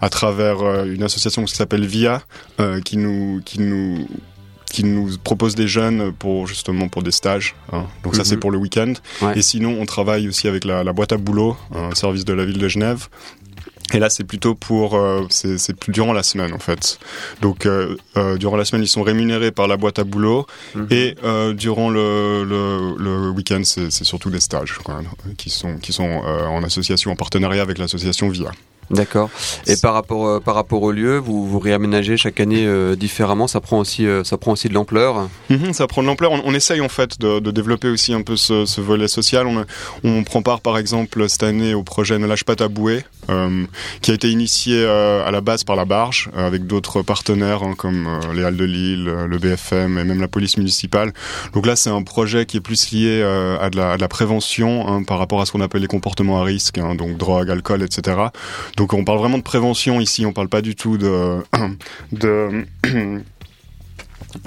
à 0.00 0.08
travers 0.08 0.58
une 0.96 1.02
association 1.02 1.44
qui 1.44 1.54
s'appelle 1.54 1.86
VIA, 1.86 2.22
qui 2.84 2.96
nous, 2.96 3.40
qui 3.44 3.58
nous 3.60 4.06
qui 4.74 4.82
nous 4.96 5.06
propose 5.30 5.54
des 5.54 5.68
jeunes 5.78 6.00
pour 6.22 6.38
justement 6.52 6.86
pour 6.92 7.02
des 7.08 7.14
stages. 7.20 7.48
Hein. 7.72 7.84
Donc 8.02 8.12
mm 8.12 8.16
-hmm. 8.16 8.18
ça 8.18 8.24
c'est 8.28 8.40
pour 8.42 8.52
le 8.54 8.58
week-end. 8.64 8.92
Ouais. 9.22 9.38
Et 9.38 9.42
sinon 9.50 9.72
on 9.82 9.86
travaille 9.96 10.24
aussi 10.30 10.46
avec 10.52 10.62
la, 10.70 10.76
la 10.88 10.92
boîte 10.96 11.12
à 11.16 11.18
boulot, 11.26 11.52
un 11.92 11.94
service 12.04 12.24
de 12.30 12.34
la 12.38 12.44
ville 12.48 12.60
de 12.66 12.70
Genève, 12.76 13.02
Et 13.92 13.98
là, 13.98 14.08
c'est 14.08 14.24
plutôt 14.24 14.54
pour, 14.54 14.94
euh, 14.94 15.26
c'est 15.28 15.76
plus 15.76 15.92
durant 15.92 16.14
la 16.20 16.22
semaine 16.22 16.52
en 16.52 16.58
fait. 16.58 16.98
Donc, 17.42 17.66
euh, 17.66 17.96
euh, 18.16 18.36
durant 18.38 18.56
la 18.56 18.64
semaine, 18.64 18.82
ils 18.82 18.88
sont 18.88 19.02
rémunérés 19.02 19.52
par 19.52 19.66
la 19.68 19.76
boîte 19.76 19.98
à 19.98 20.04
boulot, 20.04 20.46
mhm. 20.74 20.86
et 20.90 21.14
durant 21.54 21.90
le, 21.90 22.44
le, 22.52 22.64
le 23.06 23.30
week-end, 23.30 23.62
c'est 23.64 24.04
surtout 24.12 24.30
des 24.30 24.40
stages 24.48 24.74
quoi, 24.84 25.02
qui 25.36 25.50
sont 25.50 25.74
qui 25.84 25.92
sont 25.92 26.12
en 26.56 26.62
association, 26.70 27.08
en 27.14 27.16
partenariat 27.24 27.62
avec 27.68 27.76
l'association 27.78 28.26
VIA. 28.30 28.52
D'accord. 28.90 29.30
Et 29.66 29.76
par 29.76 29.94
rapport 29.94 30.26
euh, 30.26 30.40
par 30.40 30.54
rapport 30.54 30.82
au 30.82 30.92
lieu, 30.92 31.18
vous 31.18 31.46
vous 31.46 31.58
réaménagez 31.58 32.16
chaque 32.16 32.40
année 32.40 32.66
euh, 32.66 32.96
différemment. 32.96 33.46
Ça 33.46 33.60
prend 33.60 33.78
aussi 33.78 34.06
euh, 34.06 34.24
ça 34.24 34.36
prend 34.36 34.52
aussi 34.52 34.68
de 34.68 34.74
l'ampleur. 34.74 35.28
Mhm, 35.50 35.72
ça 35.72 35.86
prend 35.86 36.02
de 36.02 36.06
l'ampleur. 36.06 36.32
On, 36.32 36.54
essaye 36.54 36.80
en 36.80 36.88
fait 36.88 37.18
de, 37.18 37.40
de, 37.40 37.50
développer 37.50 37.88
aussi 37.88 38.12
un 38.12 38.22
peu 38.22 38.36
ce, 38.36 38.64
ce 38.66 38.80
volet 38.80 39.08
social. 39.08 39.46
On, 39.46 39.64
on, 40.04 40.22
prend 40.24 40.42
part 40.42 40.60
par 40.60 40.78
exemple 40.78 41.28
cette 41.28 41.42
année 41.42 41.74
au 41.74 41.82
projet 41.82 42.18
Ne 42.18 42.26
lâche 42.26 42.44
pas 42.44 42.56
ta 42.56 42.68
bouée, 42.68 43.04
qui 44.00 44.10
a 44.10 44.14
été 44.14 44.30
initié 44.30 44.86
à 44.86 45.30
la 45.30 45.40
base 45.40 45.64
par 45.64 45.76
la 45.76 45.84
Barge 45.84 46.30
avec 46.36 46.66
d'autres 46.66 47.02
partenaires 47.02 47.62
hein, 47.62 47.74
comme 47.76 48.08
les 48.34 48.44
Halles 48.44 48.56
de 48.56 48.64
Lille, 48.64 49.04
le 49.04 49.38
BFM 49.38 49.98
et 49.98 50.04
même 50.04 50.20
la 50.20 50.28
police 50.28 50.56
municipale. 50.56 51.12
Donc 51.52 51.66
là, 51.66 51.76
c'est 51.76 51.90
un 51.90 52.02
projet 52.02 52.46
qui 52.46 52.58
est 52.58 52.60
plus 52.60 52.92
lié 52.92 53.22
à 53.22 53.70
de, 53.70 53.76
la, 53.76 53.92
à, 53.92 53.96
de 53.96 54.00
la, 54.00 54.08
prévention 54.08 54.86
hein, 54.88 55.02
par 55.02 55.18
rapport 55.18 55.40
à 55.40 55.46
ce 55.46 55.52
qu'on 55.52 55.60
appelle 55.60 55.82
les 55.82 55.88
comportements 55.88 56.40
à 56.40 56.44
risque, 56.44 56.78
hein, 56.78 56.94
donc 56.94 57.16
drogue, 57.16 57.50
alcool, 57.50 57.82
etc. 57.82 58.16
on 58.92 59.04
parle 59.04 59.18
vraiment 59.18 59.38
de 59.38 59.42
prévention 59.42 60.00
ici, 60.00 60.26
on 60.26 60.32
parle 60.32 60.48
pas 60.48 60.62
du 60.62 60.74
tout 60.74 60.98
de... 60.98 61.42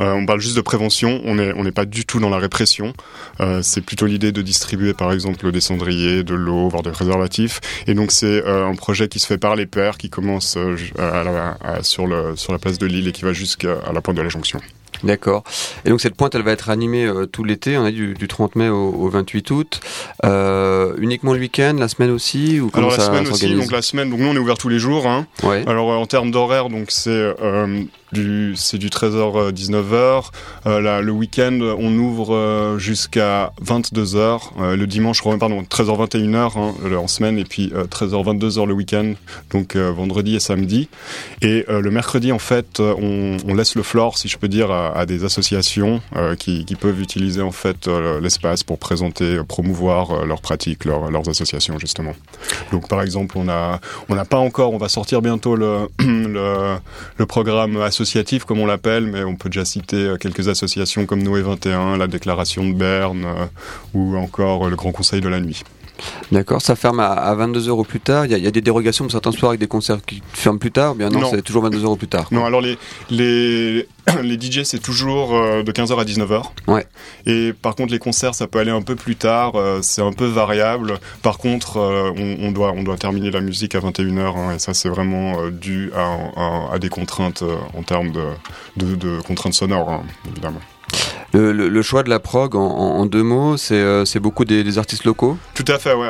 Euh, 0.02 0.14
on 0.14 0.26
parle 0.26 0.40
juste 0.40 0.56
de 0.56 0.62
prévention, 0.62 1.22
on 1.26 1.36
n'est 1.36 1.72
pas 1.72 1.86
du 1.86 2.06
tout 2.06 2.20
dans 2.20 2.30
la 2.30 2.38
répression. 2.38 2.94
Euh, 3.40 3.62
c'est 3.62 3.82
plutôt 3.82 4.06
l'idée 4.06 4.32
de 4.32 4.42
distribuer 4.42 4.94
par 4.94 5.12
exemple 5.12 5.52
des 5.52 5.62
cendriers, 5.62 6.24
de 6.24 6.34
l'eau, 6.34 6.70
voire 6.70 6.84
des 6.84 6.92
préservatifs. 6.92 7.60
Et 7.88 7.94
donc 7.94 8.12
c'est 8.12 8.46
euh, 8.46 8.68
un 8.68 8.76
projet 8.76 9.08
qui 9.08 9.20
se 9.20 9.28
fait 9.28 9.38
par 9.38 9.56
les 9.56 9.66
pairs, 9.66 9.98
qui 9.98 10.10
commence 10.10 10.58
sur, 11.84 12.08
sur 12.36 12.52
la 12.52 12.60
place 12.60 12.78
de 12.78 12.86
Lille 12.86 13.08
et 13.08 13.12
qui 13.12 13.24
va 13.24 13.34
jusqu'à 13.34 13.78
la 13.94 14.02
pointe 14.02 14.18
de 14.18 14.22
la 14.22 14.30
jonction. 14.30 14.60
D'accord. 15.04 15.44
Et 15.86 15.90
donc 15.90 16.02
cette 16.02 16.16
pointe, 16.16 16.36
elle 16.36 16.42
va 16.42 16.52
être 16.52 16.70
animée 16.70 17.06
euh, 17.06 17.26
tout 17.26 17.44
l'été, 17.44 17.78
on 17.78 17.86
a 17.86 17.92
du, 17.92 18.14
du 18.14 18.28
30 18.28 18.56
mai 18.56 18.70
au, 18.70 18.92
au 18.92 19.10
28 19.10 19.52
août. 19.52 19.80
Euh, 20.26 20.94
uniquement 20.98 21.34
le 21.34 21.40
week-end, 21.40 21.76
la 21.78 21.88
semaine 21.88 22.12
aussi 22.12 22.60
ou 22.60 22.70
Alors 22.74 22.92
la 22.92 23.00
semaine 23.00 23.28
aussi, 23.28 23.54
donc 23.54 23.72
la 23.72 23.82
semaine, 23.82 24.10
donc 24.10 24.20
nous 24.20 24.28
on 24.28 24.36
est 24.36 24.40
ouvert 24.40 24.58
tous 24.58 24.70
les 24.70 24.80
jours. 24.80 25.08
Hein. 25.08 25.28
Ouais. 25.44 25.64
Alors 25.68 25.90
en 25.90 26.06
termes 26.06 26.32
d'horaire, 26.32 26.70
donc 26.70 26.88
c'est 26.90 27.10
euh, 27.10 27.84
du 28.12 28.54
c'est 28.56 28.78
du 28.78 28.90
13h 28.90 29.52
19h. 29.52 30.26
Euh, 30.66 30.82
là, 30.82 31.02
le 31.02 31.12
week-end, 31.12 31.60
on 31.62 31.98
ouvre 31.98 32.34
euh, 32.34 32.78
jusqu'à 32.78 33.52
22h. 33.64 34.42
Euh, 34.60 34.76
le 34.76 34.88
dimanche, 34.88 35.22
pardon, 35.40 35.62
13h 35.62 36.08
21h 36.08 36.58
hein, 36.58 36.96
en 36.96 37.08
semaine 37.08 37.38
et 37.38 37.44
puis 37.44 37.72
13h 37.92 38.40
22h 38.40 38.66
le 38.66 38.74
week-end. 38.74 39.14
Donc 39.52 39.76
vendredi 39.76 40.36
et 40.36 40.40
samedi. 40.40 40.90
Et 41.42 41.66
le 41.68 41.90
mercredi, 41.92 42.32
en 42.32 42.40
fait, 42.40 42.80
on, 42.80 43.38
on, 43.48 43.54
laisse 43.54 43.76
le 43.76 43.84
floor, 43.84 44.18
si 44.18 44.28
je 44.28 44.38
peux 44.38 44.48
dire, 44.48 44.72
à, 44.72 44.98
à 44.98 45.06
des 45.06 45.24
associations 45.24 46.02
qui, 46.40 46.66
qui, 46.66 46.76
peuvent 46.76 47.02
utiliser 47.02 47.42
en 47.42 47.52
fait 47.52 47.88
l'espace 48.22 48.64
pour 48.64 48.78
présenter, 48.78 49.40
promouvoir 49.48 50.26
leurs 50.26 50.42
pratiques, 50.42 50.86
leurs, 50.86 51.12
leurs 51.12 51.28
associations 51.30 51.78
justement. 51.80 52.14
Donc 52.72 52.88
par 52.88 53.02
exemple, 53.02 53.38
on 53.38 53.50
a 53.50 53.80
on 54.10 54.16
n'a 54.16 54.26
pas 54.26 54.38
encore, 54.38 54.74
on 54.74 54.78
va 54.78 54.90
sortir 54.90 55.22
bientôt 55.22 55.56
le 55.56 55.90
le, 56.00 56.78
le 57.18 57.26
programme 57.26 57.78
associatif 57.78 57.97
comme 58.46 58.60
on 58.60 58.66
l'appelle, 58.66 59.08
mais 59.08 59.24
on 59.24 59.36
peut 59.36 59.50
déjà 59.50 59.66
citer 59.66 59.98
euh, 59.98 60.18
quelques 60.18 60.48
associations 60.48 61.06
comme 61.06 61.24
Noé 61.24 61.42
21, 61.42 61.98
la 61.98 62.08
Déclaration 62.08 62.68
de 62.68 62.74
Berne 62.74 63.26
euh, 63.26 63.46
ou 63.94 64.16
encore 64.18 64.66
euh, 64.66 64.70
le 64.70 64.76
Grand 64.76 64.92
Conseil 64.92 65.22
de 65.22 65.30
la 65.30 65.40
Nuit. 65.40 65.64
D'accord, 66.32 66.62
ça 66.62 66.76
ferme 66.76 67.00
à, 67.00 67.36
22h 67.36 67.70
au 67.70 67.84
plus 67.84 68.00
tard. 68.00 68.26
Il 68.26 68.32
y, 68.32 68.36
a, 68.36 68.38
il 68.38 68.44
y, 68.44 68.48
a, 68.48 68.52
des 68.52 68.62
dérogations 68.62 69.06
pour 69.06 69.12
certains 69.12 69.32
soirs 69.32 69.52
avec 69.52 69.60
des 69.60 69.68
concerts 69.68 70.04
qui 70.06 70.22
ferment 70.34 70.60
plus 70.60 70.72
tard. 70.72 70.96
Bien 70.96 71.10
non, 71.10 71.30
c'est 71.30 71.42
toujours 71.42 71.68
22h 71.68 71.86
au 71.86 71.96
plus 71.96 72.08
tard. 72.08 72.28
Non, 72.32 72.46
alors 72.46 72.62
les 72.62 72.78
les 73.10 73.88
les 74.24 74.40
DJ 74.40 74.64
c'est 74.64 74.82
toujours 74.82 75.36
euh, 75.36 75.64
de 75.64 75.72
15h 75.72 76.00
à 76.00 76.04
19h. 76.04 76.44
Ouais. 76.68 76.86
Et 77.26 77.54
par 77.54 77.76
contre 77.76 77.92
les 77.92 78.00
concerts 78.00 78.36
ça 78.36 78.48
peut 78.48 78.60
aller 78.60 78.72
un 78.72 78.82
peu 78.82 78.96
plus 78.96 79.16
tard. 79.16 79.54
Euh, 79.56 79.80
c'est 79.82 80.02
un 80.02 80.14
peu 80.14 80.26
variable. 80.26 81.00
Par 81.22 81.38
contre 81.38 81.78
euh, 81.78 82.12
on, 82.18 82.48
on, 82.48 82.52
doit 82.52 82.74
on 82.76 82.84
doit 82.84 82.98
terminer 82.98 83.32
la 83.32 83.42
musique 83.42 83.76
à 83.76 83.80
21h 83.80 84.38
hein, 84.38 84.56
et 84.56 84.60
ça 84.60 84.74
c'est 84.74 84.90
vraiment 84.90 85.50
dû 85.50 85.92
à, 85.96 86.32
à, 86.36 86.74
à, 86.74 86.80
des 86.80 86.90
contraintes 86.90 87.44
en 87.74 87.84
termes 87.84 88.12
de, 88.12 88.24
de, 88.78 88.96
de 88.96 89.22
contraintes 89.22 89.54
sonores 89.54 89.90
hein, 89.90 90.04
évidemment. 90.30 90.62
Le, 91.34 91.82
choix 91.82 92.04
de 92.04 92.10
la 92.10 92.20
prog, 92.20 92.56
en, 92.56 93.06
deux 93.06 93.24
mots, 93.24 93.58
c'est 93.58 93.76
euh, 93.76 94.06
beaucoup 94.22 94.46
des, 94.46 94.78
artistes 94.78 95.04
locaux? 95.04 95.38
Tout 95.54 95.66
à 95.68 95.78
fait, 95.78 95.94
ouais. 95.94 96.08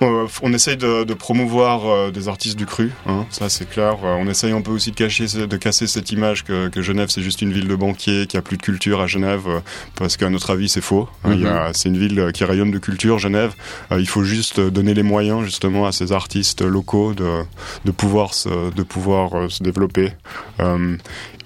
On 0.00 0.52
essaye 0.52 0.76
de, 0.76 1.04
de 1.04 1.14
promouvoir 1.14 1.86
euh, 1.86 2.10
des 2.10 2.28
artistes 2.28 2.56
du 2.56 2.66
cru, 2.66 2.92
hein, 3.06 3.26
ça 3.30 3.48
c'est 3.48 3.68
clair. 3.68 3.96
Euh, 4.04 4.16
on 4.18 4.28
essaye 4.28 4.52
un 4.52 4.60
peu 4.60 4.70
aussi 4.70 4.90
de 4.90 4.96
cacher, 4.96 5.26
de 5.26 5.56
casser 5.56 5.86
cette 5.86 6.12
image 6.12 6.44
que, 6.44 6.68
que 6.68 6.82
Genève 6.82 7.08
c'est 7.10 7.22
juste 7.22 7.42
une 7.42 7.52
ville 7.52 7.68
de 7.68 7.74
banquiers, 7.74 8.26
qui 8.26 8.36
a 8.36 8.42
plus 8.42 8.56
de 8.56 8.62
culture 8.62 9.00
à 9.00 9.06
Genève, 9.06 9.42
euh, 9.46 9.60
parce 9.96 10.16
qu'à 10.16 10.30
notre 10.30 10.50
avis 10.50 10.68
c'est 10.68 10.80
faux. 10.80 11.08
Mm 11.24 11.32
-hmm. 11.32 11.70
C'est 11.72 11.88
une 11.88 11.98
ville 11.98 12.30
qui 12.32 12.44
rayonne 12.44 12.70
de 12.70 12.78
culture, 12.78 13.18
Genève. 13.18 13.52
Euh, 13.92 14.00
il 14.00 14.08
faut 14.08 14.24
juste 14.24 14.60
donner 14.60 14.94
les 14.94 15.02
moyens 15.02 15.44
justement 15.44 15.86
à 15.86 15.92
ces 15.92 16.12
artistes 16.12 16.62
locaux 16.62 17.14
de, 17.14 17.30
de 17.84 17.90
pouvoir 17.92 18.34
se, 18.34 18.70
de 18.74 18.82
pouvoir 18.84 19.50
se 19.50 19.62
développer. 19.62 20.12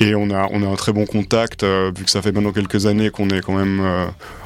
et 0.00 0.14
on 0.14 0.30
a 0.30 0.42
on 0.56 0.60
a 0.66 0.68
un 0.74 0.76
très 0.82 0.92
bon 0.92 1.06
contact 1.06 1.64
vu 1.96 2.02
que 2.06 2.10
ça 2.10 2.22
fait 2.22 2.32
maintenant 2.32 2.52
quelques 2.52 2.86
années 2.90 3.10
qu'on 3.10 3.30
est 3.36 3.42
quand 3.46 3.56
même 3.62 3.80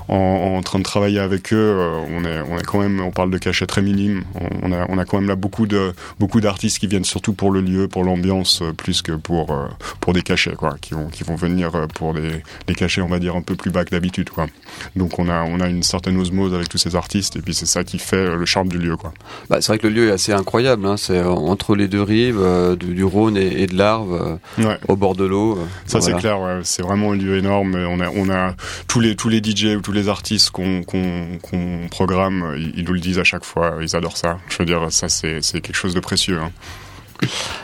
en, 0.08 0.56
en, 0.56 0.62
train 0.62 0.78
de 0.78 0.84
travailler 0.84 1.18
avec 1.18 1.52
eux. 1.52 1.76
on 2.10 2.25
est 2.25 2.40
on 2.48 2.58
est 2.58 2.64
quand 2.64 2.80
même 2.80 3.00
on 3.00 3.10
parle 3.10 3.30
de 3.30 3.38
cachets 3.38 3.66
très 3.66 3.82
minime. 3.82 4.25
On 4.62 4.72
a, 4.72 4.86
on 4.88 4.98
a 4.98 5.04
quand 5.04 5.18
même 5.18 5.28
là 5.28 5.36
beaucoup 5.36 5.66
de 5.66 5.92
beaucoup 6.18 6.40
d'artistes 6.40 6.78
qui 6.78 6.86
viennent 6.86 7.04
surtout 7.04 7.32
pour 7.32 7.50
le 7.50 7.60
lieu, 7.60 7.88
pour 7.88 8.04
l'ambiance, 8.04 8.62
euh, 8.62 8.72
plus 8.72 9.02
que 9.02 9.12
pour 9.12 9.52
euh, 9.52 9.66
pour 10.00 10.12
des 10.12 10.22
cachets, 10.22 10.54
quoi, 10.54 10.76
qui 10.80 10.94
vont 10.94 11.08
qui 11.08 11.25
vont 11.25 11.36
venir 11.36 11.75
euh, 11.75 11.86
pour 11.86 12.14
des, 12.14 12.42
des 12.66 12.75
cachets, 12.75 13.00
on 13.00 13.08
va 13.08 13.18
dire 13.18 13.36
un 13.36 13.42
peu 13.42 13.56
plus 13.56 13.70
bas 13.70 13.84
que 13.84 13.90
d'habitude, 13.90 14.30
quoi. 14.30 14.46
Donc 14.94 15.18
on 15.18 15.28
a 15.28 15.42
on 15.44 15.60
a 15.60 15.68
une 15.68 15.82
certaine 15.82 16.18
osmose 16.18 16.54
avec 16.54 16.68
tous 16.68 16.78
ces 16.78 16.96
artistes, 16.96 17.36
et 17.36 17.40
puis 17.40 17.54
c'est 17.54 17.66
ça 17.66 17.84
qui 17.84 17.98
fait 17.98 18.36
le 18.36 18.44
charme 18.44 18.68
du 18.68 18.78
lieu, 18.78 18.96
quoi. 18.96 19.12
Bah, 19.48 19.60
c'est 19.60 19.68
vrai 19.68 19.78
que 19.78 19.86
le 19.86 19.94
lieu 19.94 20.08
est 20.08 20.12
assez 20.12 20.32
incroyable. 20.32 20.86
Hein. 20.86 20.96
C'est 20.96 21.22
entre 21.22 21.76
les 21.76 21.88
deux 21.88 22.02
rives 22.02 22.38
euh, 22.40 22.76
du, 22.76 22.94
du, 22.94 23.04
Rhône 23.04 23.36
et, 23.36 23.62
et 23.62 23.66
de 23.66 23.76
l'Arve, 23.76 24.38
ouais. 24.58 24.78
au 24.88 24.96
bord 24.96 25.14
de 25.14 25.25
l'eau. 25.25 25.58
ça 25.86 25.98
voilà. 25.98 26.14
c'est 26.14 26.20
clair. 26.20 26.40
Ouais. 26.40 26.60
C'est 26.64 26.82
vraiment 26.82 27.12
un 27.12 27.16
lieu 27.16 27.36
énorme. 27.36 27.75
On 27.75 28.00
a 28.00 28.10
on 28.10 28.28
a 28.30 28.54
tous 28.88 29.00
les 29.00 29.16
tous 29.16 29.28
les 29.28 29.38
DJ 29.38 29.76
ou 29.76 29.80
tous 29.80 29.92
les 29.92 29.95
artistes 30.08 30.50
qu'on 30.50 30.82
qu'on 30.84 31.38
qu 31.42 31.88
programme, 31.90 32.54
ils, 32.56 32.72
ils 32.78 32.84
nous 32.84 32.92
le 32.92 33.00
disent 33.00 33.18
à 33.18 33.24
chaque 33.24 33.44
fois 33.44 33.78
ils 33.80 33.96
adorent 33.96 34.16
ça. 34.16 34.38
Je 34.48 34.58
veux 34.58 34.64
dire, 34.64 34.86
ça 34.90 35.08
c'est 35.08 35.40
quelque 35.40 35.74
chose 35.74 35.94
de 35.94 36.00
précieux. 36.00 36.38
Hein. 36.40 36.50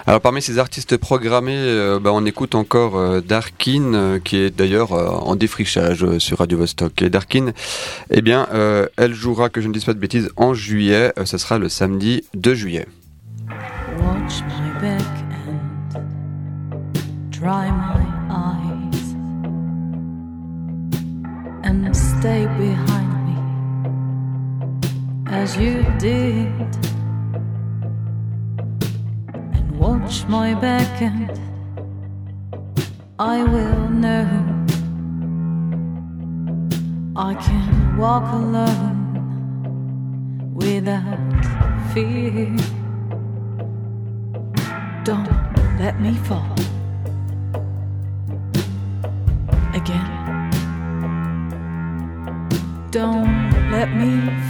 Alors 0.06 0.20
parmi 0.20 0.42
ces 0.42 0.58
artistes 0.58 0.96
programmés, 0.96 1.56
euh, 1.56 2.00
bah, 2.00 2.10
on 2.12 2.24
écoute 2.24 2.54
encore 2.54 2.96
euh, 2.96 3.20
Darkin, 3.20 3.94
euh, 3.94 4.18
qui 4.18 4.36
est 4.36 4.50
d'ailleurs 4.50 4.92
euh, 4.92 5.08
en 5.08 5.36
défrichage 5.36 6.04
euh, 6.04 6.18
sur 6.18 6.38
Radio 6.38 6.58
Vostok. 6.58 7.02
Et 7.02 7.10
Darkin, 7.10 7.52
eh 8.10 8.22
bien, 8.22 8.48
euh, 8.52 8.86
elle 8.96 9.14
jouera, 9.14 9.48
que 9.48 9.60
je 9.60 9.68
ne 9.68 9.72
dise 9.72 9.84
pas 9.84 9.94
de 9.94 9.98
bêtises, 9.98 10.30
en 10.36 10.54
juillet. 10.54 11.12
ce 11.24 11.38
sera 11.38 11.58
le 11.58 11.68
samedi 11.68 12.24
2 12.34 12.54
juillet. 12.54 12.86
Watch 13.98 14.42
my 14.48 14.80
back 14.80 15.02
and 15.44 16.10
dry 17.30 17.70
my 17.70 18.01
as 25.42 25.56
you 25.56 25.82
did. 25.98 26.70
And 29.56 29.76
watch 29.76 30.24
my 30.28 30.54
back 30.54 31.02
and 31.02 31.36
I 33.18 33.42
will 33.42 33.88
know. 34.04 34.28
I 37.16 37.34
can 37.34 37.96
walk 37.96 38.26
alone 38.32 39.02
without 40.54 41.42
fear. 41.92 42.54
Don't 45.02 45.32
let 45.82 46.00
me 46.00 46.12
fall 46.28 46.54
again. 49.80 50.12
Don't 52.92 53.50
let 53.72 53.88
me 53.96 54.41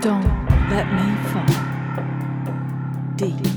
Don't 0.00 0.24
let 0.70 0.86
me 0.94 1.14
fall 1.30 1.44
deeper. 3.16 3.49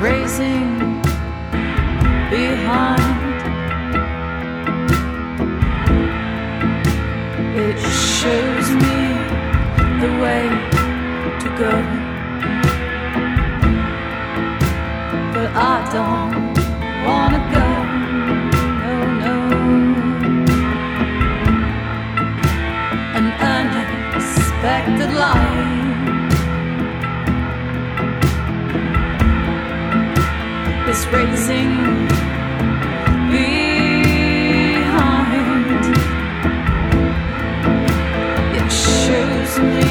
Racing 0.00 1.02
behind. 2.30 3.02
It 7.56 7.78
shows 7.80 8.68
me 8.82 8.98
the 10.02 10.10
way 10.22 10.44
to 11.42 11.48
go, 11.58 11.72
but 15.34 15.50
I 15.56 15.76
don't 15.92 16.54
wanna 17.04 17.40
go. 17.52 17.58
unexpected 23.40 25.12
life. 25.14 25.77
racing 31.06 32.08
behind. 33.30 34.04
It 38.56 38.72
shows 38.72 39.58
me. 39.58 39.87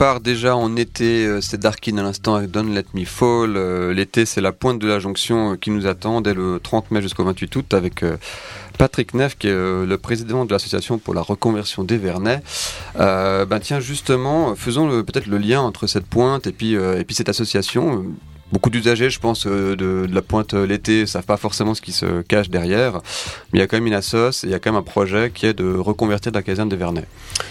Part 0.00 0.20
déjà 0.20 0.56
en 0.56 0.76
été, 0.76 1.26
euh, 1.26 1.42
c'est 1.42 1.60
Darkin 1.60 1.98
à 1.98 2.02
l'instant 2.02 2.34
avec 2.34 2.50
Don't 2.50 2.72
Let 2.72 2.86
Me 2.94 3.04
Fall. 3.04 3.54
Euh, 3.54 3.92
l'été, 3.92 4.24
c'est 4.24 4.40
la 4.40 4.50
pointe 4.50 4.78
de 4.78 4.88
la 4.88 4.98
jonction 4.98 5.52
euh, 5.52 5.56
qui 5.56 5.70
nous 5.70 5.86
attend 5.86 6.22
dès 6.22 6.32
le 6.32 6.58
30 6.58 6.90
mai 6.90 7.02
jusqu'au 7.02 7.22
28 7.22 7.54
août 7.56 7.74
avec 7.74 8.02
Patrick 8.78 9.12
Neff, 9.12 9.36
qui 9.36 9.48
est 9.48 9.52
le 9.52 9.96
président 9.98 10.46
de 10.46 10.52
l'association 10.54 10.96
pour 10.96 11.12
la 11.12 11.20
reconversion 11.20 11.84
des 11.84 11.98
Vernets. 11.98 12.40
ben 12.94 13.60
tiens, 13.60 13.80
justement, 13.80 14.54
faisons 14.54 14.88
peut-être 15.02 15.26
le 15.26 15.36
lien 15.36 15.60
entre 15.60 15.86
cette 15.86 16.06
pointe 16.06 16.46
et 16.46 16.50
et 16.50 17.04
puis 17.04 17.14
cette 17.14 17.28
association 17.28 18.06
beaucoup 18.52 18.70
d'usagers, 18.70 19.10
je 19.10 19.20
pense, 19.20 19.46
euh, 19.46 19.76
de, 19.76 20.06
la 20.12 20.22
pointe 20.22 20.54
euh, 20.54 20.66
l'été, 20.66 21.06
savent 21.06 21.24
pas 21.24 21.36
forcément 21.36 21.74
ce 21.74 21.80
qui 21.80 21.92
se 21.92 22.22
cache 22.22 22.50
derrière. 22.50 22.94
Mais 23.52 23.58
il 23.58 23.60
y 23.60 23.62
a 23.62 23.66
quand 23.66 23.76
même 23.76 23.86
une 23.86 23.94
assoce 23.94 24.40
il 24.42 24.50
y 24.50 24.54
a 24.54 24.58
quand 24.58 24.72
même 24.72 24.78
un 24.80 24.82
projet 24.82 25.30
qui 25.34 25.46
est 25.46 25.54
de 25.54 25.76
reconvertir 25.76 26.32
la 26.32 26.42
caserne 26.42 26.68
de 26.68 26.76
Vernet. 26.76 27.06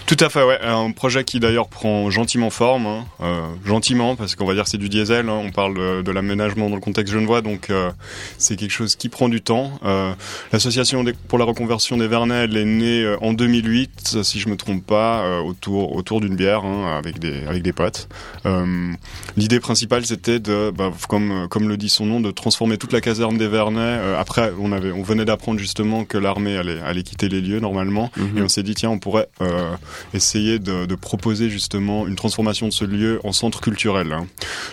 Tout 0.06 0.16
à 0.20 0.28
fait, 0.28 0.42
ouais. 0.42 0.58
Un 0.62 0.90
projet 0.92 1.24
qui 1.24 1.40
d'ailleurs 1.40 1.68
prend 1.68 2.10
gentiment 2.10 2.50
forme, 2.50 2.86
hein. 2.86 3.04
euh, 3.22 3.40
gentiment, 3.64 4.16
parce 4.16 4.34
qu'on 4.34 4.46
va 4.46 4.54
dire 4.54 4.66
c'est 4.66 4.78
du 4.78 4.88
diesel. 4.88 5.28
Hein. 5.28 5.40
On 5.44 5.50
parle 5.50 6.02
de, 6.02 6.10
l'aménagement 6.10 6.68
dans 6.68 6.76
le 6.76 6.80
contexte 6.80 7.12
genevois, 7.12 7.42
donc 7.42 7.70
euh, 7.70 7.90
c'est 8.38 8.56
quelque 8.56 8.72
chose 8.72 8.96
qui 8.96 9.08
prend 9.08 9.28
du 9.28 9.40
temps. 9.40 9.72
Euh, 9.84 10.12
L'association 10.52 11.04
pour 11.28 11.38
la 11.38 11.44
reconversion 11.44 11.96
des 11.96 12.08
Vernets, 12.08 12.44
elle 12.44 12.56
est 12.56 12.64
née 12.64 13.16
en 13.20 13.32
2008, 13.32 14.18
si 14.22 14.40
je 14.40 14.48
me 14.48 14.56
trompe 14.56 14.84
pas, 14.84 15.40
autour 15.42 15.94
autour 15.94 16.20
d'une 16.20 16.36
bière 16.36 16.64
hein, 16.64 16.96
avec 16.98 17.18
des 17.18 17.44
avec 17.46 17.62
des 17.62 17.72
potes. 17.72 18.08
L'idée 19.36 19.60
principale, 19.60 20.04
c'était 20.04 20.40
de 20.40 20.70
bah, 20.70 20.89
comme, 21.08 21.46
comme 21.48 21.68
le 21.68 21.76
dit 21.76 21.88
son 21.88 22.06
nom, 22.06 22.20
de 22.20 22.30
transformer 22.30 22.78
toute 22.78 22.92
la 22.92 23.00
caserne 23.00 23.36
des 23.38 23.48
Vernets. 23.48 23.80
Euh, 23.80 24.20
après, 24.20 24.52
on, 24.60 24.72
avait, 24.72 24.92
on 24.92 25.02
venait 25.02 25.24
d'apprendre 25.24 25.58
justement 25.58 26.04
que 26.04 26.18
l'armée 26.18 26.56
allait, 26.56 26.80
allait 26.80 27.02
quitter 27.02 27.28
les 27.28 27.40
lieux 27.40 27.60
normalement, 27.60 28.10
mhm. 28.16 28.38
et 28.38 28.42
on 28.42 28.48
s'est 28.48 28.62
dit 28.62 28.74
tiens, 28.74 28.90
on 28.90 28.98
pourrait 28.98 29.28
euh, 29.40 29.74
essayer 30.14 30.58
de, 30.58 30.86
de, 30.86 30.94
proposer 30.94 31.48
justement 31.50 32.06
une 32.06 32.16
transformation 32.16 32.68
de 32.68 32.72
ce 32.72 32.84
lieu 32.84 33.20
en 33.24 33.32
centre 33.32 33.60
culturel. 33.60 34.12
Hein. 34.12 34.26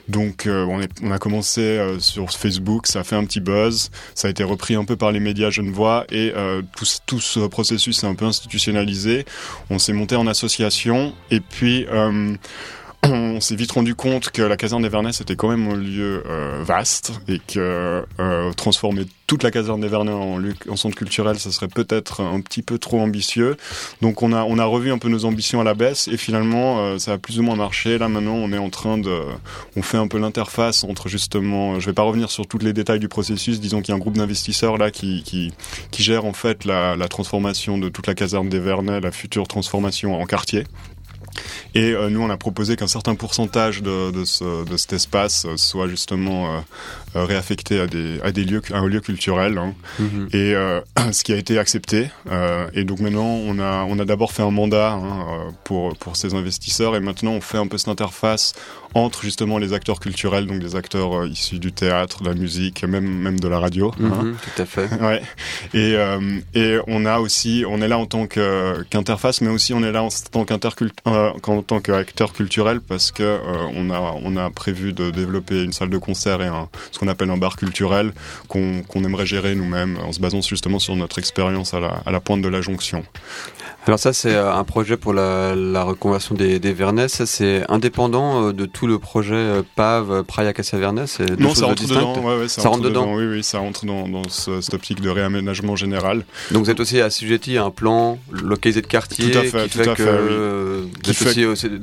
Donc, 0.07 0.45
euh, 0.45 0.65
on, 0.65 0.81
est, 0.81 0.91
on, 1.01 1.11
a 1.11 1.19
commencé 1.19 1.61
euh, 1.61 1.99
sur 1.99 2.29
Facebook, 2.31 2.87
ça 2.87 2.99
a 2.99 3.03
fait 3.03 3.15
un 3.15 3.25
petit 3.25 3.39
buzz, 3.39 3.89
ça 4.15 4.27
a 4.27 4.31
été 4.31 4.43
repris 4.43 4.75
un 4.75 4.85
peu 4.85 4.95
par 4.95 5.11
les 5.11 5.19
médias 5.19 5.49
genevois, 5.49 6.05
et 6.11 6.33
tout, 6.75 6.85
tout 7.05 7.19
ce 7.19 7.39
processus 7.47 7.99
s'est 7.99 8.07
un 8.07 8.15
peu 8.15 8.25
institutionnalisé. 8.25 9.25
On 9.69 9.79
s'est 9.79 9.93
monté 9.93 10.15
en 10.15 10.27
association, 10.27 11.13
et 11.31 11.39
puis 11.39 11.85
on 13.11 13.39
s'est 13.41 13.55
vite 13.55 13.71
rendu 13.71 13.95
compte 13.95 14.29
que 14.29 14.41
la 14.41 14.57
caserne 14.57 14.83
des 14.83 14.89
Vernets 14.89 15.13
c'était 15.13 15.35
quand 15.35 15.49
même 15.49 15.67
un 15.69 15.75
lieu 15.75 16.23
euh, 16.25 16.61
vaste 16.63 17.13
et 17.27 17.39
que 17.39 18.05
euh, 18.19 18.53
transformer 18.53 19.05
toute 19.25 19.43
la 19.43 19.51
caserne 19.51 19.81
des 19.81 19.87
Vernets 19.89 20.13
en, 20.13 20.39
en 20.69 20.75
centre 20.77 20.95
culturel, 20.95 21.37
ça 21.37 21.51
serait 21.51 21.67
peut-être 21.67 22.21
un 22.21 22.39
petit 22.39 22.61
peu 22.61 22.77
trop 22.77 23.01
ambitieux. 23.01 23.57
Donc 24.01 24.23
on 24.23 24.31
a 24.31 24.43
on 24.43 24.57
a 24.57 24.65
revu 24.65 24.91
un 24.91 24.97
peu 24.97 25.09
nos 25.09 25.25
ambitions 25.25 25.59
à 25.59 25.63
la 25.63 25.73
baisse 25.73 26.07
et 26.07 26.17
finalement 26.17 26.79
euh, 26.79 26.97
ça 26.97 27.13
a 27.13 27.17
plus 27.17 27.39
ou 27.39 27.43
moins 27.43 27.55
marché. 27.55 27.97
Là 27.97 28.07
maintenant 28.07 28.35
on 28.35 28.51
est 28.51 28.57
en 28.57 28.69
train 28.69 28.97
de 28.97 29.19
on 29.75 29.81
fait 29.81 29.97
un 29.97 30.07
peu 30.07 30.17
l'interface 30.17 30.83
entre 30.83 31.09
justement 31.09 31.79
je 31.79 31.85
vais 31.87 31.93
pas 31.93 32.03
revenir 32.03 32.29
sur 32.29 32.47
tous 32.47 32.59
les 32.59 32.73
détails 32.73 32.99
du 32.99 33.09
processus. 33.09 33.59
Disons 33.59 33.81
qu'il 33.81 33.89
y 33.89 33.91
a 33.93 33.95
un 33.95 33.99
groupe 33.99 34.17
d'investisseurs 34.17 34.77
là 34.77 34.91
qui, 34.91 35.23
qui 35.23 36.03
gère 36.03 36.25
en 36.25 36.33
fait 36.33 36.65
la, 36.65 36.95
la 36.95 37.07
transformation 37.07 37.77
de 37.77 37.89
toute 37.89 38.07
la 38.07 38.15
caserne 38.15 38.49
des 38.49 38.59
Vernets, 38.59 39.01
la 39.01 39.11
future 39.11 39.47
transformation 39.47 40.19
en 40.19 40.25
quartier. 40.25 40.63
Et 41.75 41.91
euh, 41.91 42.09
nous, 42.09 42.21
on 42.21 42.29
a 42.29 42.37
proposé 42.37 42.75
qu'un 42.75 42.87
certain 42.87 43.15
pourcentage 43.15 43.81
de, 43.81 44.11
de, 44.11 44.25
ce, 44.25 44.65
de, 44.65 44.77
cet 44.77 44.93
espace 44.93 45.45
euh, 45.45 45.57
soit 45.57 45.87
justement 45.87 46.63
euh, 47.15 47.25
réaffecté 47.25 47.79
à 47.79 47.87
des, 47.87 48.19
à 48.21 48.31
des 48.31 48.43
lieux, 48.43 48.61
à 48.71 48.77
un 48.77 48.87
lieu 48.87 49.01
culturel. 49.01 49.57
Hein. 49.57 49.73
Mhm. 49.99 50.29
Et 50.33 50.55
ce 51.11 51.23
qui 51.23 51.33
a 51.33 51.37
été 51.37 51.57
accepté. 51.59 52.09
et 52.73 52.83
donc 52.83 52.99
maintenant, 52.99 53.25
on 53.25 53.59
a, 53.59 53.85
on 53.87 53.99
a 53.99 54.05
d'abord 54.05 54.31
fait 54.31 54.43
un 54.43 54.51
mandat 54.51 54.93
hein, 54.93 55.53
pour, 55.63 55.95
pour 55.97 56.15
ces 56.15 56.33
investisseurs. 56.33 56.95
Et 56.95 56.99
maintenant, 56.99 57.31
on 57.31 57.41
fait 57.41 57.57
un 57.57 57.67
peu 57.67 57.77
cette 57.77 57.89
interface 57.89 58.53
entre 58.93 59.21
justement 59.21 59.57
les 59.57 59.73
acteurs 59.73 59.99
culturels, 59.99 60.45
donc 60.45 60.59
des 60.59 60.75
acteurs 60.75 61.25
issus 61.25 61.59
du 61.59 61.71
théâtre, 61.71 62.23
de 62.23 62.29
la 62.29 62.35
musique, 62.35 62.83
même, 62.83 63.07
même 63.07 63.39
de 63.39 63.47
la 63.47 63.59
radio. 63.59 63.93
Mhm, 63.99 64.11
hein. 64.13 64.33
Tout 64.55 64.61
à 64.61 64.65
fait. 64.65 64.89
Ouais. 65.01 65.21
Et, 65.73 65.95
et 66.55 66.79
on 66.87 67.05
a 67.05 67.19
aussi, 67.19 67.63
on 67.67 67.81
est 67.81 67.87
là 67.87 67.97
en 67.97 68.05
tant 68.07 68.25
qu'interface, 68.27 69.41
mais 69.41 69.49
aussi 69.49 69.73
on 69.73 69.83
est 69.83 69.91
là 69.91 70.03
en 70.03 70.09
tant 70.31 70.45
tant 71.61 71.79
qu'acteur 71.79 72.33
culturel 72.33 72.81
parce 72.81 73.11
que 73.11 73.23
euh, 73.23 73.39
on 73.75 73.89
a 73.89 74.15
on 74.23 74.35
a 74.37 74.49
prévu 74.49 74.93
de 74.93 75.11
développer 75.11 75.63
une 75.63 75.73
salle 75.73 75.89
de 75.89 75.97
concert 75.97 76.41
et 76.41 76.47
un, 76.47 76.69
ce 76.91 76.99
qu'on 76.99 77.07
appelle 77.07 77.29
un 77.29 77.37
bar 77.37 77.55
culturel 77.55 78.13
qu'on 78.47 78.81
qu'on 78.83 79.03
aimerait 79.03 79.25
gérer 79.25 79.55
nous-mêmes 79.55 79.97
en 80.03 80.11
se 80.11 80.19
basant 80.19 80.41
justement 80.41 80.79
sur 80.79 80.95
notre 80.95 81.19
expérience 81.19 81.73
à 81.73 81.79
la, 81.79 82.01
à 82.05 82.11
la 82.11 82.19
pointe 82.19 82.41
de 82.41 82.49
la 82.49 82.61
jonction. 82.61 83.03
Alors 83.87 83.99
ça 83.99 84.11
c'est 84.11 84.35
euh, 84.35 84.53
un 84.53 84.65
projet 84.65 84.97
pour 84.97 85.13
la, 85.13 85.55
la 85.55 85.83
reconversion 85.83 86.35
des, 86.35 86.59
des 86.59 86.75
ça 87.07 87.25
c'est 87.25 87.63
indépendant 87.69 88.47
euh, 88.47 88.53
de 88.53 88.65
tout 88.65 88.85
le 88.85 88.99
projet 88.99 89.61
PAV, 89.75 90.23
Praia 90.23 90.51
Casa 90.51 90.77
Vernès 90.77 91.19
Non, 91.39 91.55
ça 91.55 91.67
rentre 91.67 91.87
dedans, 91.87 92.21
ouais, 92.21 92.37
ouais, 92.39 92.47
ça, 92.49 92.63
ça 92.63 92.69
rentre, 92.69 92.83
dedans? 92.83 93.13
Oui, 93.15 93.25
oui, 93.25 93.43
ça 93.43 93.59
rentre 93.59 93.85
dans, 93.85 94.07
dans 94.09 94.27
ce, 94.27 94.59
cette 94.59 94.73
optique 94.73 94.99
de 94.99 95.09
réaménagement 95.09 95.77
général. 95.77 96.25
Donc 96.51 96.65
vous 96.65 96.69
êtes 96.69 96.81
aussi 96.81 96.99
assujetti 96.99 97.57
à 97.57 97.63
un 97.63 97.71
plan 97.71 98.19
localisé 98.29 98.81
de 98.81 98.87
quartier 98.87 99.31
tout 99.31 99.37
à 99.37 99.43
fait, 99.43 99.63
qui 99.63 99.77
tout 99.77 99.83
fait 99.83 99.89
à 99.89 99.95
que 99.95 100.87
fait, 101.05 101.33
qui 101.33 101.79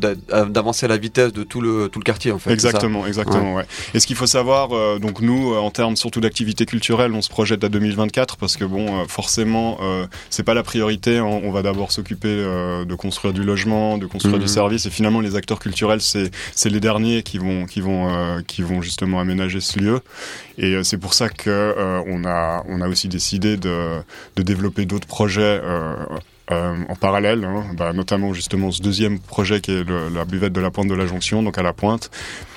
d'avancer 0.51 0.85
à 0.85 0.91
la 0.91 0.99
vitesse 0.99 1.33
de 1.33 1.43
tout 1.43 1.63
le 1.63 1.89
tout 1.89 2.01
le 2.01 2.05
quartier 2.05 2.33
en 2.33 2.39
fait. 2.39 2.53
Exactement, 2.53 3.07
exactement. 3.07 3.55
Ouais. 3.55 3.65
Et 3.95 4.01
ce 4.01 4.07
qu'il 4.07 4.17
faut 4.17 4.27
savoir, 4.27 4.69
donc 5.01 5.21
nous, 5.23 5.55
en 5.55 5.71
termes 5.71 5.97
surtout 5.97 6.21
d'activité 6.21 6.67
culturelle, 6.67 7.13
on 7.15 7.23
se 7.23 7.31
projette 7.31 7.65
à 7.65 7.71
2024 7.71 8.37
parce 8.37 8.59
que 8.59 8.65
bon, 8.65 9.07
forcément, 9.09 9.79
c'est 10.29 10.43
pas 10.43 10.55
la 10.55 10.63
priorité. 10.63 11.17
Hein. 11.19 11.25
On 11.25 11.51
va 11.51 11.63
d'abord 11.63 11.93
s'occuper 11.95 12.29
de 12.29 12.95
construire 12.95 13.33
du 13.35 13.43
logement, 13.43 13.99
de 13.99 14.07
construire 14.07 14.39
du 14.39 14.45
mhm. 14.45 14.49
service, 14.49 14.87
et 14.87 14.91
finalement 14.91 15.21
les 15.21 15.37
acteurs 15.37 15.59
culturels, 15.59 16.01
c'est 16.01 16.31
c'est 16.55 16.71
les 16.71 16.81
derniers 16.81 17.23
qui 17.23 17.39
vont 17.39 17.67
qui 17.67 17.81
vont 17.81 18.43
qui 18.47 18.63
vont 18.63 18.83
justement 18.83 19.21
aménager 19.21 19.61
ce 19.61 19.79
lieu. 19.79 20.01
Et 20.59 20.83
c'est 20.85 20.99
pour 20.99 21.15
ça 21.15 21.29
que 21.29 21.75
on 22.07 22.25
a 22.25 22.65
on 22.69 22.81
a 22.81 22.89
aussi 22.89 23.09
décidé 23.09 23.57
de 23.57 24.01
de 24.37 24.43
développer 24.43 24.85
d'autres 24.87 25.07
projets 25.07 25.61
euh, 26.51 26.65
euh, 26.65 26.75
en 26.89 26.95
parallèle, 26.95 27.45
hein, 27.45 27.65
bah, 27.77 27.93
notamment 27.93 28.33
justement 28.33 28.71
ce 28.71 28.83
deuxième 28.83 29.19
projet 29.19 29.61
qui 29.61 29.73
est 29.73 29.85
la 29.89 30.25
buvette 30.25 30.53
de 30.53 30.61
la 30.61 30.71
pointe 30.71 30.89
de 30.89 30.95
la 30.95 31.07
jonction, 31.07 31.43
donc 31.43 31.59
à 31.59 31.63
la 31.63 31.73
pointe. 31.73 32.11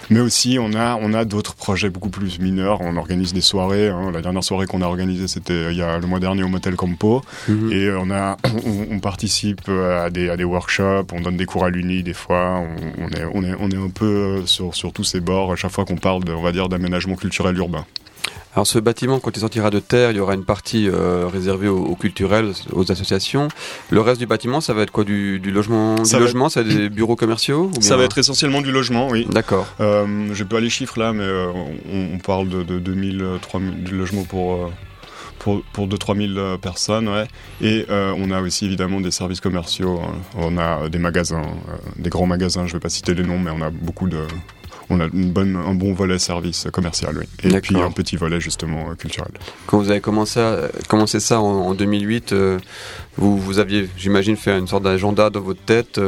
Mais 0.10 0.21
aussi, 0.21 0.58
on 0.60 0.73
a, 0.73 0.95
on 1.02 1.13
a 1.13 1.26
d'autres 1.26 1.54
projets 1.54 1.89
beaucoup 1.89 2.10
plus 2.10 2.39
mineurs. 2.39 2.80
On 2.80 2.95
organise 2.95 3.34
des 3.34 3.41
soirées. 3.41 3.89
Hein. 3.89 4.10
La 4.13 4.21
dernière 4.21 4.43
soirée 4.43 4.65
qu'on 4.65 4.82
a 4.82 4.86
organisée, 4.86 5.28
c'était 5.28 5.52
euh, 5.52 5.71
il 5.71 5.78
y 5.78 5.82
a 5.82 5.97
le 6.00 6.08
mois 6.08 6.21
dernier 6.21 6.43
au 6.43 6.47
Motel 6.47 6.78
Campo. 6.78 7.21
Mhm. 7.50 7.71
Et 7.73 7.91
on 7.91 8.10
a, 8.10 8.38
on, 8.89 9.00
participe 9.00 9.67
à 9.67 10.10
des, 10.10 10.30
à 10.30 10.38
des 10.38 10.45
workshops. 10.45 11.08
On 11.12 11.19
donne 11.19 11.36
des 11.36 11.45
cours 11.45 11.65
à 11.65 11.69
l'Uni 11.69 12.04
des 12.04 12.13
fois. 12.13 12.62
On, 12.62 13.04
on, 13.04 13.10
est, 13.10 13.26
on 13.34 13.43
est, 13.43 13.56
on 13.60 13.69
est 13.69 13.78
un 13.78 13.89
peu 13.89 14.45
sur, 14.45 14.76
sur 14.76 14.93
tous 14.93 15.04
ces 15.04 15.19
bords 15.19 15.52
à 15.52 15.56
chaque 15.58 15.71
fois 15.71 15.84
qu'on 15.84 15.97
parle, 15.97 16.23
de, 16.23 16.32
on 16.32 16.41
va 16.41 16.54
dire, 16.54 16.69
d'aménagement 16.69 17.15
culturel 17.15 17.58
urbain. 17.58 17.86
Alors 18.58 18.65
ce 18.65 18.80
bâtiment, 18.80 19.20
quand 19.20 19.38
il 19.38 19.39
sortira 19.41 19.70
de 19.70 19.78
terre, 19.78 20.10
il 20.10 20.17
y 20.17 20.20
aura 20.20 20.34
une 20.34 20.43
partie 20.43 20.89
euh, 20.89 21.28
réservée 21.32 21.67
aux, 21.67 21.93
culturels, 21.93 22.54
aux 22.74 22.91
associations. 22.91 23.50
Le 23.91 24.02
reste 24.02 24.20
du 24.20 24.26
bâtiment, 24.26 24.62
ça 24.62 24.74
va 24.74 24.82
être 24.82 24.89
quoi 24.89 25.04
du, 25.04 25.38
logement? 25.38 26.04
Ça 26.04 26.17
Du 26.17 26.24
logement, 26.24 26.50
ça 26.50 26.63
va 26.63 26.72
être 26.72 26.76
des 26.76 26.89
bureaux 26.89 27.15
commerciaux 27.15 27.70
Ça 27.82 27.98
va 27.98 28.04
être 28.06 28.17
essentiellement 28.17 28.63
du 28.63 28.72
logement, 28.72 29.10
oui. 29.10 29.28
D'accord. 29.30 29.67
Euh, 29.80 30.34
J'ai 30.34 30.43
pas 30.43 30.60
les 30.60 30.72
chiffres 30.72 30.98
là, 30.98 31.13
mais 31.13 31.22
euh, 31.22 31.52
on, 31.93 32.17
parle 32.17 32.50
de, 32.50 32.63
de 32.63 32.80
2000, 32.80 33.24
3000 33.43 33.84
du 33.84 33.96
logement 33.96 34.24
pour... 34.24 34.56
Euh, 34.56 34.72
pour, 35.38 35.62
pour 35.72 35.88
2-3 35.88 36.34
000 36.34 36.58
personnes, 36.58 37.08
ouais. 37.08 37.28
Et 37.62 37.86
on 37.89 38.32
a 38.32 38.41
aussi 38.41 38.65
évidemment 38.65 39.00
des 39.00 39.12
services 39.12 39.39
commerciaux. 39.39 40.02
Hein. 40.04 40.15
On 40.36 40.58
a 40.58 40.89
des 40.89 40.98
magasins, 40.98 41.43
des 41.96 42.10
grands 42.10 42.26
magasins. 42.26 42.65
Je 42.65 42.74
vais 42.74 42.80
pas 42.80 42.89
citer 42.89 43.13
les 43.13 43.22
noms, 43.22 43.38
mais 43.38 43.52
on 43.52 43.62
a 43.62 43.70
beaucoup 43.70 44.10
de, 44.10 44.17
on 44.89 45.00
a 45.00 45.06
une 45.06 45.32
bonne, 45.32 45.56
un 45.56 45.73
bon 45.73 45.93
volet 45.93 46.19
service 46.19 46.67
commercial, 46.71 47.17
oui. 47.17 47.26
Et 47.43 47.60
puis 47.62 47.78
un 47.78 47.91
petit 47.91 48.15
volet 48.15 48.39
justement 48.39 48.95
culturel. 48.95 49.32
Quand 49.65 49.80
vous 49.80 49.91
avez 49.91 50.02
commencé, 50.02 50.39
à, 50.39 50.69
commencé 50.88 51.19
ça 51.19 51.39
en, 51.41 51.73
2008, 51.73 52.34
euh, 52.34 52.60
vous, 53.17 53.38
vous 53.38 53.60
aviez, 53.60 53.89
j'imagine, 53.97 54.38
fait 54.38 54.58
une 54.58 54.67
sorte 54.67 54.84
d'agenda 54.84 55.30
dans 55.30 55.41
votre 55.41 55.62
tête. 55.62 56.00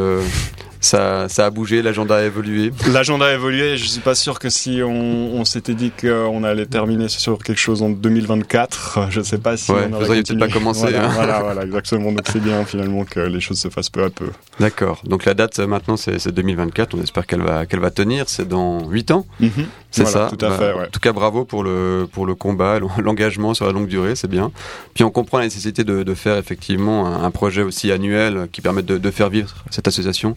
Euh, 0.80 1.28
ça, 1.28 1.30
ça 1.30 1.46
a 1.46 1.50
bougé, 1.50 1.82
l'agenda 1.82 2.18
a 2.18 2.24
évolué. 2.24 2.72
L'agenda 2.92 3.26
a 3.26 3.34
évolué. 3.34 3.78
Je 3.78 3.86
suis 3.86 4.02
pas 4.02 4.16
sûr 4.16 4.40
que 4.40 4.50
si 4.50 4.82
on, 4.84 4.90
on 4.90 5.46
s'était 5.46 5.74
dit 5.74 5.92
qu'on 5.92 6.44
allait 6.44 6.66
terminer 6.66 7.10
sur 7.10 7.40
quelque 7.40 7.60
chose 7.60 7.82
en 7.82 7.90
2024, 7.90 9.08
je 9.10 9.22
sais 9.22 9.38
pas 9.38 9.58
si 9.58 9.72
ouais, 9.72 9.90
on 9.92 9.94
aurait 9.96 10.08
peut-être 10.08 10.40
pas 10.40 10.48
commencé. 10.48 10.82
Voilà, 10.82 11.06
hein. 11.06 11.12
voilà, 11.14 11.40
voilà, 11.42 11.64
exactement. 11.64 12.12
Donc 12.12 12.26
c'est 12.32 12.42
bien 12.42 12.64
finalement 12.66 13.04
que 13.04 13.20
les 13.20 13.40
choses 13.40 13.60
se 13.60 13.70
fassent 13.70 13.90
peu 13.90 14.04
à 14.04 14.10
peu. 14.10 14.30
D'accord. 14.60 15.02
Donc 15.06 15.26
la 15.26 15.34
date 15.34 15.60
maintenant 15.60 15.98
c'est 15.98 16.28
2024. 16.28 16.96
On 16.96 17.02
espère 17.02 17.28
qu'elle 17.28 17.42
va 17.42 17.66
qu'elle 17.66 17.82
va 17.82 17.92
tenir. 17.92 18.26
C'est 18.28 18.48
dans 18.48 18.88
8 18.90 19.12
ans. 19.12 19.26
Mhm. 19.40 19.66
C'est 19.92 20.06
ça. 20.06 20.30
Tout 20.30 20.46
à 20.46 20.52
fait. 20.52 20.74
Ouais. 20.74 20.86
En 20.86 20.92
tout 20.92 21.00
cas, 21.00 21.14
bravo 21.14 21.46
pour 21.46 21.64
le 21.64 22.08
pour 22.12 22.26
le 22.26 22.36
combat, 22.36 22.80
l'engagement 23.00 23.54
sur 23.54 23.66
la 23.66 23.72
longue 23.72 23.88
durée, 23.88 24.16
c'est 24.16 24.30
bien. 24.30 24.52
Puis 24.94 25.04
on 25.04 25.12
comprend 25.12 25.40
la 25.40 25.46
nécessité 25.46 25.84
de, 25.84 26.04
de 26.04 26.14
faire 26.14 26.38
effectivement 26.38 27.08
un, 27.08 27.32
projet 27.32 27.62
aussi 27.62 27.92
annuel 27.92 28.50
qui 28.52 28.62
permette 28.62 28.86
de, 28.86 28.98
de 28.98 29.12
faire 29.12 29.30
vivre 29.30 29.54
cette 29.70 29.88
association. 29.88 30.36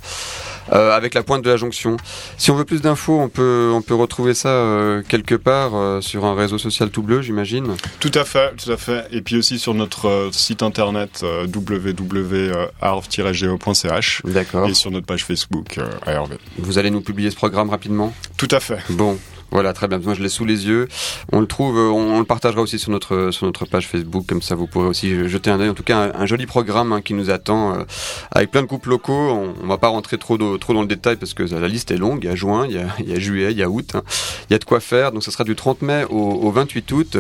Euh, 0.73 0.93
avec 0.93 1.15
la 1.15 1.23
pointe 1.23 1.43
de 1.43 1.51
la 1.51 1.57
jonction. 1.57 1.97
Si 2.39 2.51
on 2.51 2.55
veut 2.55 2.65
plus 2.65 2.83
d'infos, 2.83 3.19
on 3.19 3.29
peut, 3.29 3.73
on 3.75 3.83
peut 3.83 3.95
retrouver 3.95 4.35
ça 4.35 4.49
euh, 4.49 5.03
quelque 5.07 5.35
part 5.35 5.75
euh, 5.75 6.01
sur 6.01 6.25
un 6.25 6.35
réseau 6.35 6.57
social 6.57 6.89
tout 6.91 7.03
bleu, 7.03 7.21
j'imagine. 7.21 7.75
Tout 7.99 8.13
à 8.15 8.25
fait, 8.25 8.55
tout 8.57 8.71
à 8.71 8.77
fait. 8.77 9.09
Et 9.11 9.23
puis 9.23 9.37
aussi 9.37 9.59
sur 9.59 9.75
notre 9.75 10.31
site 10.33 10.63
internet 10.63 11.23
www.arv-geo.ch. 11.23 14.23
D'accord. 14.25 14.69
Et 14.69 14.75
sur 14.75 14.93
notre 14.93 15.07
page 15.07 15.25
Facebook 15.25 15.81
ARV. 16.07 16.37
Vous 16.59 16.79
allez 16.79 16.91
nous 16.91 17.01
publier 17.01 17.31
ce 17.31 17.37
programme 17.37 17.71
rapidement? 17.71 18.13
Tout 18.37 18.49
à 18.51 18.61
fait. 18.61 18.79
Bon, 18.91 19.19
voilà, 19.53 19.75
très 19.75 19.87
bien. 19.87 19.99
Moi, 19.99 20.15
je 20.15 20.23
l'ai 20.23 20.31
sous 20.31 20.47
les 20.47 20.67
yeux. 20.67 20.89
On 21.31 21.41
le 21.41 21.47
trouve, 21.47 21.77
euh, 21.77 21.91
on, 21.91 22.19
le 22.19 22.25
partagera 22.25 22.63
aussi 22.63 22.79
sur 22.79 22.91
notre 22.91 23.31
sur 23.33 23.45
notre 23.45 23.67
page 23.67 23.87
Facebook, 23.87 24.25
comme 24.27 24.41
ça 24.41 24.55
vous 24.55 24.67
pourrez 24.67 24.87
aussi 24.87 25.29
jeter 25.29 25.51
un 25.51 25.61
œil. 25.61 25.69
En 25.69 25.75
tout 25.75 25.83
cas, 25.83 26.11
un, 26.15 26.27
joli 26.27 26.47
programme 26.47 26.93
hein, 26.93 27.03
qui 27.03 27.13
nous 27.13 27.29
attend 27.29 27.75
euh, 27.75 27.85
avec 28.31 28.51
plein 28.51 28.63
de 28.63 28.67
groupes 28.67 28.87
locaux. 28.87 29.13
On, 29.13 29.55
on 29.63 29.67
va 29.67 29.77
pas 29.77 29.89
rentrer 29.89 30.17
trop 30.17 30.39
dans 30.39 30.81
le 30.81 30.87
détail 30.87 31.17
parce 31.17 31.35
que 31.35 31.43
la 31.43 31.69
liste 31.69 31.91
est 31.91 31.99
longue. 31.99 32.21
Il 32.25 32.29
y 32.29 32.31
a 32.31 32.35
juin, 32.35 32.67
il 32.67 32.73
y 32.73 33.13
a, 33.15 33.19
juillet, 33.19 33.53
il 33.53 33.59
y 33.59 33.63
a 33.63 33.69
août. 33.69 33.91
Hein. 33.95 34.03
Il 34.49 34.55
y 34.55 34.57
a 34.57 34.59
de 34.59 34.65
quoi 34.65 34.81
faire. 34.81 35.13
Donc, 35.13 35.23
ça 35.23 35.31
sera 35.31 35.45
du 35.45 35.55
30 35.55 35.83
mai 35.83 36.05
au, 36.09 36.17
au 36.17 36.51
28 36.51 36.93
août. 36.93 37.17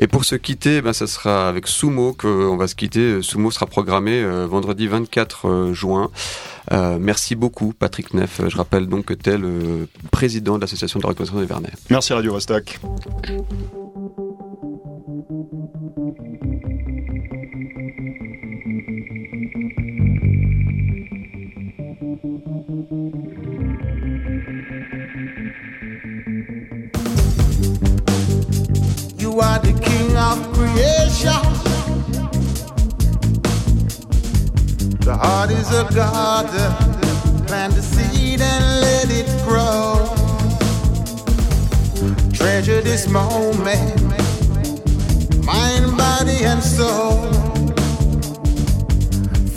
Et 0.00 0.08
pour 0.08 0.24
se 0.24 0.34
quitter, 0.34 0.82
ben, 0.82 0.92
ça 0.92 1.06
sera 1.06 1.48
avec 1.48 1.68
Sumo 1.68 2.12
qu'on 2.12 2.56
va 2.56 2.66
se 2.66 2.74
quitter. 2.74 3.22
Sumo 3.22 3.52
sera 3.52 3.66
programmé 3.66 4.20
euh, 4.20 4.48
vendredi 4.48 4.88
24 4.88 5.72
juin. 5.72 6.10
Euh, 6.72 6.98
merci 7.00 7.34
beaucoup, 7.34 7.72
Patrick 7.72 8.14
Neff. 8.14 8.40
Je 8.46 8.56
rappelle 8.56 8.86
donc 8.86 9.06
que 9.06 9.14
tu 9.14 9.30
es 9.30 9.38
le 9.38 9.88
président 10.10 10.56
de 10.56 10.60
l'association 10.62 11.00
de 11.00 11.06
reconnaissance 11.06 11.40
des 11.40 11.46
Vernet. 11.46 11.72
Merci 11.90 12.12
Radio 12.12 12.32
Vostok. 12.32 12.78
You 29.18 29.40
are 29.40 29.58
the 29.60 29.72
king 29.80 30.16
of 30.16 30.52
creation. 30.52 31.67
The 35.08 35.16
heart 35.16 35.50
is 35.50 35.70
a 35.72 35.84
garden, 35.94 36.70
plant 37.46 37.72
the 37.72 37.80
seed 37.80 38.42
and 38.42 38.80
let 38.82 39.08
it 39.10 39.26
grow. 39.42 40.04
Treasure 42.30 42.82
this 42.82 43.08
moment, 43.08 44.02
mind, 45.46 45.96
body, 45.96 46.44
and 46.44 46.62
soul. 46.62 47.22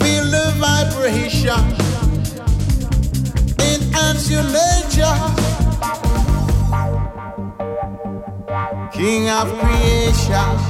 Feel 0.00 0.24
the 0.24 0.54
vibration, 0.56 1.60
enhance 3.60 4.30
your 4.30 4.44
nature. 4.44 5.18
King 8.90 9.28
of 9.28 9.52
creation. 9.60 10.62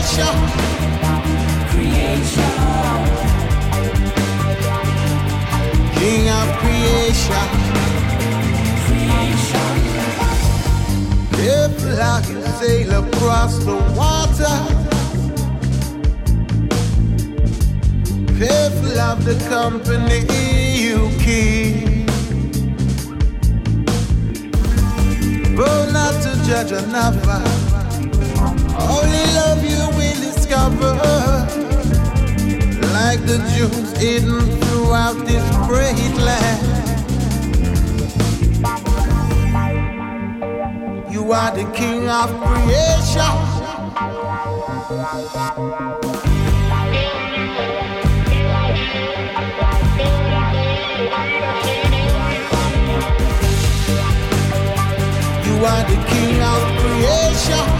Creation. 0.00 0.36
Creation. 1.70 2.52
King 5.94 6.28
of 6.28 6.48
creation. 6.58 7.48
Creation. 8.86 9.70
Sail 12.58 12.90
across 13.04 13.54
the 13.64 13.76
water. 13.96 14.56
The 19.20 19.36
company 19.50 20.20
you 20.80 21.10
keep. 21.20 22.06
But 25.54 25.92
not 25.92 26.14
to 26.22 26.30
judge 26.46 26.72
another. 26.72 27.42
Only 28.80 29.24
love 29.38 29.62
you 29.62 29.79
discover. 30.50 30.94
Like 32.92 33.20
the 33.24 33.38
jewels 33.54 33.96
hidden 33.98 34.40
throughout 34.62 35.14
this 35.24 35.44
great 35.68 36.14
land. 36.18 36.66
You 41.12 41.32
are 41.32 41.54
the 41.54 41.70
king 41.72 42.08
of 42.08 42.30
creation. 42.42 43.32
You 55.46 55.64
are 55.64 55.84
the 55.84 55.98
king 56.10 56.42
of 56.42 56.60
creation. 56.80 57.79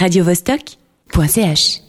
radiovostok.ch 0.00 1.82